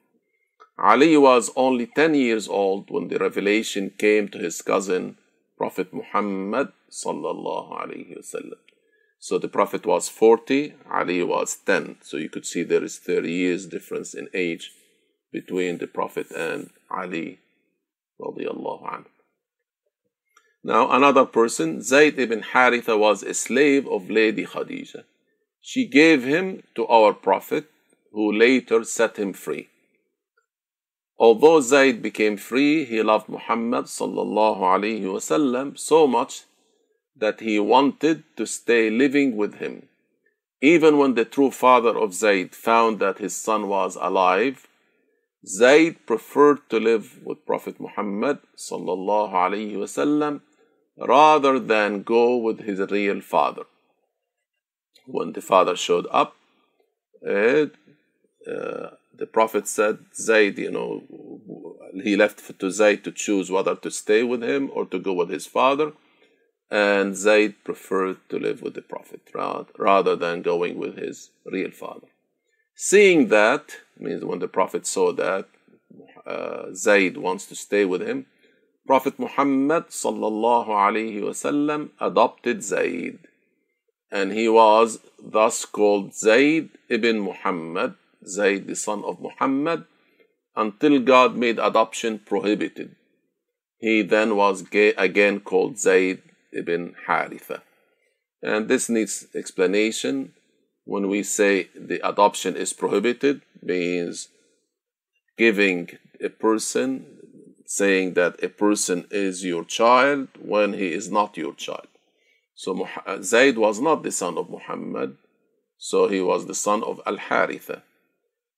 Ali 0.78 1.16
was 1.16 1.50
only 1.54 1.86
10 1.86 2.14
years 2.14 2.48
old 2.48 2.90
when 2.90 3.08
the 3.08 3.18
revelation 3.18 3.90
came 3.98 4.28
to 4.28 4.38
his 4.38 4.62
cousin 4.62 5.16
Prophet 5.58 5.92
Muhammad 5.92 6.72
sallallahu 6.90 7.70
alaihi 7.82 8.16
wasallam. 8.18 8.58
So 9.22 9.38
the 9.38 9.46
Prophet 9.46 9.86
was 9.86 10.08
40, 10.08 10.74
Ali 10.90 11.22
was 11.22 11.56
10. 11.64 11.98
So 12.02 12.16
you 12.16 12.28
could 12.28 12.44
see 12.44 12.64
there 12.64 12.82
is 12.82 12.98
30 12.98 13.30
years 13.30 13.66
difference 13.66 14.14
in 14.14 14.26
age 14.34 14.72
between 15.30 15.78
the 15.78 15.86
Prophet 15.86 16.32
and 16.32 16.70
Ali. 16.90 17.38
Now 20.64 20.90
another 20.90 21.24
person, 21.24 21.82
Zayd 21.82 22.18
ibn 22.18 22.40
Haritha 22.40 22.98
was 22.98 23.22
a 23.22 23.32
slave 23.32 23.86
of 23.86 24.10
Lady 24.10 24.44
Khadija. 24.44 25.04
She 25.60 25.86
gave 25.86 26.24
him 26.24 26.64
to 26.74 26.84
our 26.88 27.12
Prophet 27.12 27.66
who 28.10 28.32
later 28.32 28.82
set 28.82 29.18
him 29.20 29.32
free. 29.34 29.68
Although 31.16 31.60
Zayd 31.60 32.02
became 32.02 32.36
free, 32.36 32.84
he 32.84 33.00
loved 33.04 33.28
Muhammad 33.28 33.84
sallallahu 33.84 34.58
wasallam 35.14 35.78
so 35.78 36.08
much 36.08 36.42
that 37.16 37.40
he 37.40 37.58
wanted 37.58 38.24
to 38.36 38.46
stay 38.46 38.90
living 38.90 39.36
with 39.36 39.54
him. 39.56 39.88
Even 40.60 40.98
when 40.98 41.14
the 41.14 41.24
true 41.24 41.50
father 41.50 41.96
of 41.96 42.14
Zayd 42.14 42.54
found 42.54 43.00
that 43.00 43.18
his 43.18 43.34
son 43.36 43.68
was 43.68 43.96
alive, 44.00 44.66
Zayd 45.44 46.06
preferred 46.06 46.70
to 46.70 46.78
live 46.78 47.18
with 47.24 47.44
Prophet 47.44 47.80
Muhammad 47.80 48.38
sallallahu 48.56 49.32
alaihi 49.32 49.74
wasallam 49.74 50.40
rather 50.96 51.58
than 51.58 52.02
go 52.02 52.36
with 52.36 52.60
his 52.60 52.78
real 52.78 53.20
father. 53.20 53.64
When 55.06 55.32
the 55.32 55.40
father 55.40 55.74
showed 55.74 56.06
up, 56.12 56.36
uh, 57.26 57.66
uh, 58.48 58.90
the 59.14 59.26
Prophet 59.26 59.66
said, 59.66 59.98
Zayd, 60.14 60.58
you 60.58 60.70
know, 60.70 61.02
he 62.02 62.16
left 62.16 62.58
to 62.58 62.70
Zayd 62.70 63.04
to 63.04 63.12
choose 63.12 63.50
whether 63.50 63.74
to 63.76 63.90
stay 63.90 64.22
with 64.22 64.42
him 64.42 64.70
or 64.72 64.86
to 64.86 64.98
go 64.98 65.12
with 65.12 65.28
his 65.28 65.46
father. 65.46 65.92
And 66.72 67.14
Zayd 67.14 67.62
preferred 67.64 68.16
to 68.30 68.38
live 68.38 68.62
with 68.62 68.72
the 68.72 68.80
Prophet 68.80 69.20
rather 69.78 70.16
than 70.16 70.40
going 70.40 70.78
with 70.78 70.96
his 70.96 71.28
real 71.44 71.70
father. 71.70 72.06
Seeing 72.74 73.28
that, 73.28 73.76
means 73.98 74.24
when 74.24 74.38
the 74.38 74.48
Prophet 74.48 74.86
saw 74.86 75.12
that 75.12 75.48
uh, 76.26 76.72
Zayd 76.72 77.18
wants 77.18 77.44
to 77.48 77.54
stay 77.54 77.84
with 77.84 78.00
him, 78.00 78.24
Prophet 78.86 79.18
Muhammad 79.18 79.88
sallallahu 79.88 80.68
alaihi 80.68 81.20
wasallam 81.20 81.90
adopted 82.00 82.64
Zayd, 82.64 83.18
and 84.10 84.32
he 84.32 84.48
was 84.48 84.98
thus 85.22 85.66
called 85.66 86.14
Zayd 86.14 86.70
ibn 86.88 87.20
Muhammad, 87.20 87.96
Zayd 88.26 88.66
the 88.66 88.76
son 88.76 89.04
of 89.04 89.20
Muhammad, 89.20 89.84
until 90.56 91.00
God 91.00 91.36
made 91.36 91.58
adoption 91.58 92.18
prohibited. 92.18 92.96
He 93.76 94.00
then 94.00 94.36
was 94.36 94.64
again 94.72 95.40
called 95.40 95.78
Zayd 95.78 96.22
ibn 96.52 96.94
Haritha. 97.06 97.62
And 98.42 98.68
this 98.68 98.88
needs 98.88 99.26
explanation. 99.34 100.34
When 100.84 101.08
we 101.08 101.22
say 101.22 101.68
the 101.76 102.06
adoption 102.06 102.56
is 102.56 102.72
prohibited, 102.72 103.42
means 103.62 104.28
giving 105.38 105.90
a 106.20 106.28
person, 106.28 107.06
saying 107.66 108.14
that 108.14 108.42
a 108.42 108.48
person 108.48 109.06
is 109.10 109.44
your 109.44 109.64
child 109.64 110.28
when 110.40 110.72
he 110.72 110.92
is 110.92 111.10
not 111.10 111.36
your 111.36 111.54
child. 111.54 111.86
So 112.54 112.88
Zayd 113.22 113.58
was 113.58 113.80
not 113.80 114.02
the 114.02 114.10
son 114.10 114.36
of 114.36 114.50
Muhammad, 114.50 115.16
so 115.78 116.08
he 116.08 116.20
was 116.20 116.46
the 116.46 116.54
son 116.54 116.82
of 116.82 117.00
Al 117.06 117.16
Haritha. 117.16 117.82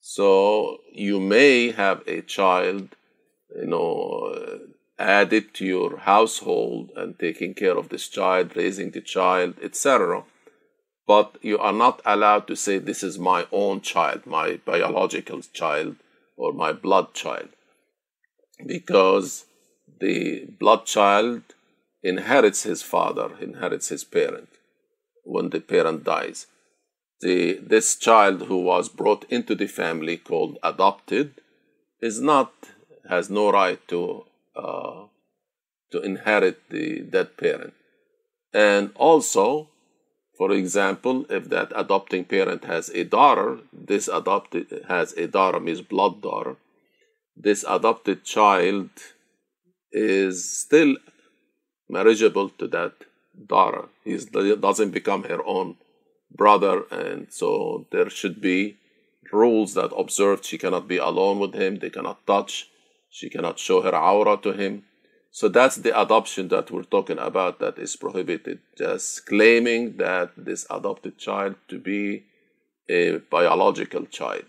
So 0.01 0.79
you 0.93 1.21
may 1.21 1.71
have 1.71 2.03
a 2.07 2.21
child, 2.23 2.97
you 3.57 3.67
know, 3.67 4.35
added 4.99 5.55
to 5.55 5.65
your 5.65 5.99
household 5.99 6.91
and 6.97 7.19
taking 7.19 7.55
care 7.55 7.77
of 7.77 7.89
this 7.89 8.09
child, 8.09 8.57
raising 8.57 8.91
the 8.91 9.01
child, 9.01 9.55
etc. 9.63 10.25
But 11.07 11.37
you 11.43 11.59
are 11.59 11.73
not 11.73 12.01
allowed 12.05 12.47
to 12.49 12.57
say, 12.57 12.79
This 12.79 13.03
is 13.03 13.19
my 13.19 13.47
own 13.53 13.81
child, 13.81 14.27
my 14.27 14.61
biological 14.65 15.41
child, 15.53 15.97
or 16.37 16.53
my 16.53 16.73
blood 16.73 17.13
child. 17.15 17.49
Because 18.65 19.45
the 20.01 20.47
blood 20.59 20.87
child 20.87 21.43
inherits 22.03 22.63
his 22.63 22.83
father, 22.83 23.31
inherits 23.41 23.89
his 23.89 24.05
parent 24.05 24.49
when 25.25 25.51
the 25.51 25.61
parent 25.61 26.05
dies. 26.05 26.47
The, 27.21 27.59
this 27.59 27.97
child 27.97 28.43
who 28.43 28.59
was 28.59 28.89
brought 28.89 29.25
into 29.31 29.55
the 29.55 29.67
family 29.67 30.19
called 30.19 30.59
adopted 30.63 31.41
is 32.01 32.21
not 32.21 32.53
has 33.09 33.31
no 33.31 33.51
right 33.51 33.81
to 33.89 34.25
uh, 34.57 35.05
to 35.91 36.01
inherit 36.03 36.59
the 36.71 37.01
dead 37.01 37.37
parent. 37.37 37.75
And 38.53 38.93
also, 38.95 39.69
for 40.37 40.53
example, 40.53 41.27
if 41.31 41.49
that 41.51 41.73
adopting 41.75 42.25
parent 42.25 42.65
has 42.65 42.89
a 42.91 43.05
daughter, 43.05 43.59
this 43.73 44.09
adopted 44.09 44.85
has 44.89 45.13
a 45.13 45.27
daughter 45.27 45.61
means 45.61 45.81
blood 45.81 46.23
daughter. 46.23 46.57
This 47.37 47.65
adopted 47.69 48.25
child 48.25 48.91
is 49.93 50.49
still 50.49 50.97
marriageable 51.89 52.51
to 52.59 52.67
that 52.69 52.95
daughter. 53.47 53.89
He 54.05 54.17
doesn't 54.17 54.91
become 54.91 55.25
her 55.25 55.45
own 55.45 55.77
brother, 56.35 56.85
and 56.91 57.27
so 57.31 57.87
there 57.91 58.11
should 58.11 58.41
be 58.41 58.77
rules 59.33 59.75
that 59.75 59.93
observed 59.97 60.45
she 60.45 60.59
cannot 60.59 60.89
be 60.89 60.97
alone 60.97 61.39
with 61.39 61.55
him, 61.55 61.79
they 61.79 61.91
cannot 61.91 62.27
touch, 62.27 62.69
she 63.19 63.31
cannot 63.31 63.61
show 63.61 63.81
her 63.81 63.93
awrah 63.93 64.43
to 64.43 64.53
him. 64.53 64.83
So 65.31 65.49
that's 65.49 65.77
the 65.77 65.93
adoption 66.05 66.49
that 66.49 66.73
we're 66.73 66.91
talking 66.97 67.19
about 67.19 67.61
that 67.61 67.79
is 67.79 67.95
prohibited. 67.95 68.59
Just 68.77 69.27
claiming 69.27 69.99
that 69.99 70.33
this 70.37 70.67
adopted 70.69 71.17
child 71.17 71.55
to 71.69 71.79
be 71.79 72.25
a 72.89 73.19
biological 73.37 74.07
child. 74.07 74.47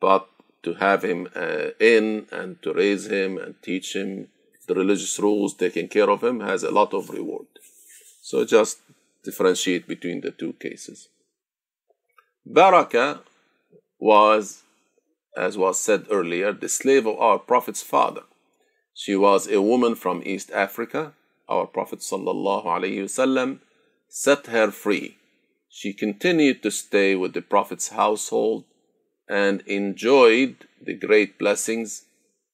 But 0.00 0.26
to 0.64 0.74
have 0.74 1.04
him 1.04 1.28
uh, 1.36 1.70
in 1.78 2.26
and 2.32 2.60
to 2.62 2.72
raise 2.74 3.06
him 3.06 3.38
and 3.38 3.54
teach 3.62 3.94
him 3.94 4.28
the 4.66 4.74
religious 4.74 5.16
rules, 5.20 5.54
taking 5.54 5.86
care 5.86 6.10
of 6.10 6.24
him, 6.24 6.40
has 6.40 6.64
a 6.64 6.72
lot 6.72 6.92
of 6.92 7.10
reward. 7.10 7.46
So 8.20 8.44
just 8.44 8.78
differentiate 9.22 9.86
between 9.86 10.22
the 10.22 10.32
two 10.32 10.54
cases. 10.54 11.08
Baraka 12.44 13.20
was 14.00 14.64
as 15.36 15.58
was 15.58 15.78
said 15.78 16.06
earlier, 16.10 16.52
the 16.52 16.68
slave 16.68 17.06
of 17.06 17.18
our 17.18 17.38
Prophet's 17.38 17.82
father. 17.82 18.22
She 18.94 19.14
was 19.14 19.46
a 19.46 19.60
woman 19.60 19.94
from 19.94 20.22
East 20.24 20.50
Africa. 20.50 21.12
Our 21.48 21.66
Prophet 21.66 22.00
ﷺ 22.00 23.60
set 24.08 24.46
her 24.46 24.70
free. 24.70 25.18
She 25.68 25.92
continued 25.92 26.62
to 26.62 26.70
stay 26.70 27.14
with 27.14 27.34
the 27.34 27.42
Prophet's 27.42 27.90
household 27.90 28.64
and 29.28 29.60
enjoyed 29.66 30.66
the 30.80 30.94
great 30.94 31.38
blessings 31.38 32.06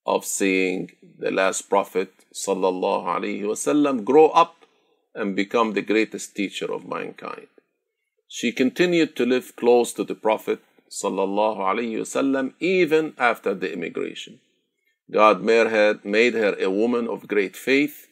of 0.05 0.24
seeing 0.24 0.91
the 1.18 1.30
last 1.30 1.70
Prophet 1.70 2.12
ﷺ 2.35 4.05
grow 4.05 4.28
up 4.30 4.57
and 5.14 5.37
become 5.37 5.72
the 5.72 5.83
greatest 5.83 6.35
teacher 6.35 6.72
of 6.72 6.89
mankind. 6.89 7.47
She 8.26 8.51
continued 8.51 9.14
to 9.16 9.26
live 9.26 9.55
close 9.57 9.93
to 9.93 10.05
the 10.05 10.14
Prophet 10.14 10.61
sallallahu 10.93 11.64
alaihi 11.70 11.97
wasallam 12.05 12.53
even 12.61 13.14
after 13.16 13.55
the 13.55 13.72
immigration. 13.72 14.40
God 15.11 15.43
made 15.43 16.34
her 16.34 16.55
a 16.59 16.70
woman 16.70 17.09
of 17.09 17.28
great 17.28 17.57
faith 17.57 18.09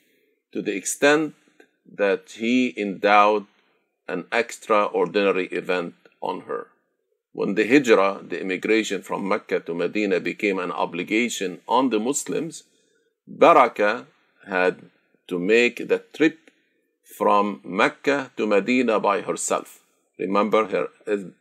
to 0.52 0.62
the 0.62 0.74
extent 0.74 1.34
that 1.86 2.36
He 2.38 2.74
endowed 2.76 3.46
an 4.08 4.24
extraordinary 4.32 5.46
event 5.48 5.94
on 6.20 6.42
her. 6.42 6.68
When 7.32 7.54
the 7.54 7.66
hijrah, 7.66 8.22
the 8.26 8.40
immigration 8.40 9.02
from 9.02 9.28
Mecca 9.28 9.60
to 9.60 9.74
Medina, 9.74 10.18
became 10.18 10.58
an 10.58 10.72
obligation 10.72 11.60
on 11.68 11.90
the 11.90 12.00
Muslims, 12.00 12.64
Baraka 13.28 14.06
had 14.46 14.90
to 15.28 15.38
make 15.38 15.88
the 15.88 16.02
trip 16.12 16.50
from 17.04 17.60
Mecca 17.62 18.32
to 18.36 18.46
Medina 18.46 18.98
by 18.98 19.20
herself. 19.20 19.79
Remember, 20.20 20.66
her 20.66 20.88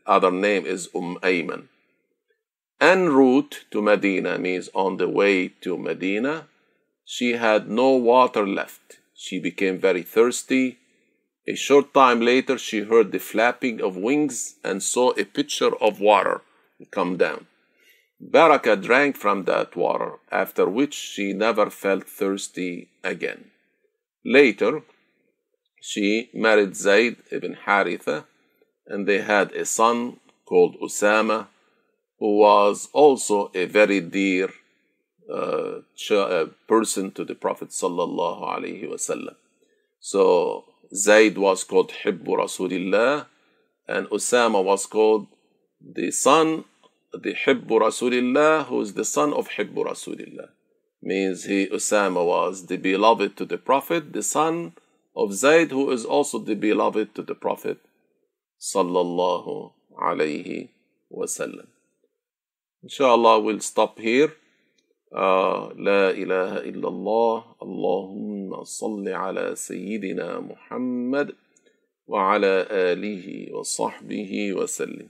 other 0.05 0.31
name 0.31 0.65
is 0.65 0.89
Umm 0.95 1.17
Ayman. 1.21 1.67
En 2.79 3.09
route 3.09 3.65
to 3.71 3.81
Medina 3.81 4.39
means 4.39 4.69
on 4.73 4.95
the 4.95 5.09
way 5.09 5.49
to 5.63 5.77
Medina. 5.77 6.47
She 7.03 7.33
had 7.33 7.69
no 7.69 7.89
water 7.89 8.47
left. 8.47 8.99
She 9.13 9.37
became 9.37 9.79
very 9.79 10.03
thirsty. 10.03 10.77
A 11.45 11.55
short 11.55 11.93
time 11.93 12.21
later, 12.21 12.57
she 12.57 12.79
heard 12.91 13.11
the 13.11 13.19
flapping 13.19 13.81
of 13.81 13.97
wings 13.97 14.55
and 14.63 14.81
saw 14.81 15.11
a 15.11 15.25
pitcher 15.25 15.75
of 15.87 15.99
water 15.99 16.41
come 16.89 17.17
down. 17.17 17.47
Baraka 18.21 18.77
drank 18.77 19.17
from 19.17 19.43
that 19.43 19.75
water, 19.75 20.11
after 20.31 20.69
which 20.69 20.93
she 20.93 21.33
never 21.33 21.69
felt 21.69 22.07
thirsty 22.07 22.89
again. 23.03 23.51
Later, 24.23 24.83
she 25.81 26.29
married 26.33 26.75
Zayd 26.77 27.17
ibn 27.31 27.57
Haritha, 27.65 28.25
and 28.89 29.07
they 29.07 29.21
had 29.21 29.51
a 29.53 29.65
son 29.65 30.19
called 30.45 30.79
Usama, 30.81 31.47
who 32.19 32.37
was 32.39 32.89
also 32.91 33.51
a 33.53 33.65
very 33.65 34.01
dear 34.01 34.49
uh, 35.31 35.79
uh, 36.11 36.45
person 36.67 37.11
to 37.11 37.23
the 37.23 37.35
Prophet 37.35 37.69
sallallahu 37.69 38.41
alaihi 38.41 38.89
wasallam. 38.89 39.35
So 39.99 40.65
Zayd 40.93 41.37
was 41.37 41.63
called 41.63 41.91
Hibbu 42.03 42.25
Rasulillah, 42.43 43.27
and 43.87 44.07
Usama 44.07 44.63
was 44.63 44.85
called 44.87 45.27
the 45.79 46.09
son, 46.11 46.65
the 47.13 47.35
Hibbu 47.45 47.79
Rasulillah, 47.79 48.65
who 48.65 48.81
is 48.81 48.93
the 48.93 49.05
son 49.05 49.33
of 49.33 49.49
Hibbu 49.49 49.85
Rasulillah. 49.85 50.49
Means 51.01 51.45
he, 51.45 51.67
Usama, 51.67 52.25
was 52.25 52.65
the 52.65 52.77
beloved 52.77 53.37
to 53.37 53.45
the 53.45 53.57
Prophet, 53.57 54.11
the 54.13 54.23
son 54.23 54.73
of 55.15 55.33
Zayd, 55.33 55.71
who 55.71 55.91
is 55.91 56.03
also 56.05 56.39
the 56.39 56.55
beloved 56.55 57.15
to 57.15 57.21
the 57.21 57.35
Prophet 57.35 57.77
صلى 58.59 59.01
الله 59.01 59.71
عليه 59.95 60.67
وسلم 61.11 61.65
إن 62.83 62.89
شاء 62.89 63.15
الله 63.15 63.39
we'll 63.43 63.61
stop 63.61 63.99
here. 63.99 64.31
Uh, 65.11 65.73
لا 65.75 66.11
إله 66.11 66.57
إلا 66.69 66.87
الله 66.87 67.43
اللهم 67.61 68.63
صل 68.63 69.09
على 69.09 69.55
سيدنا 69.55 70.39
محمد 70.39 71.35
وعلى 72.07 72.67
آله 72.71 73.53
وصحبه 73.53 74.53
وسلم 74.53 75.09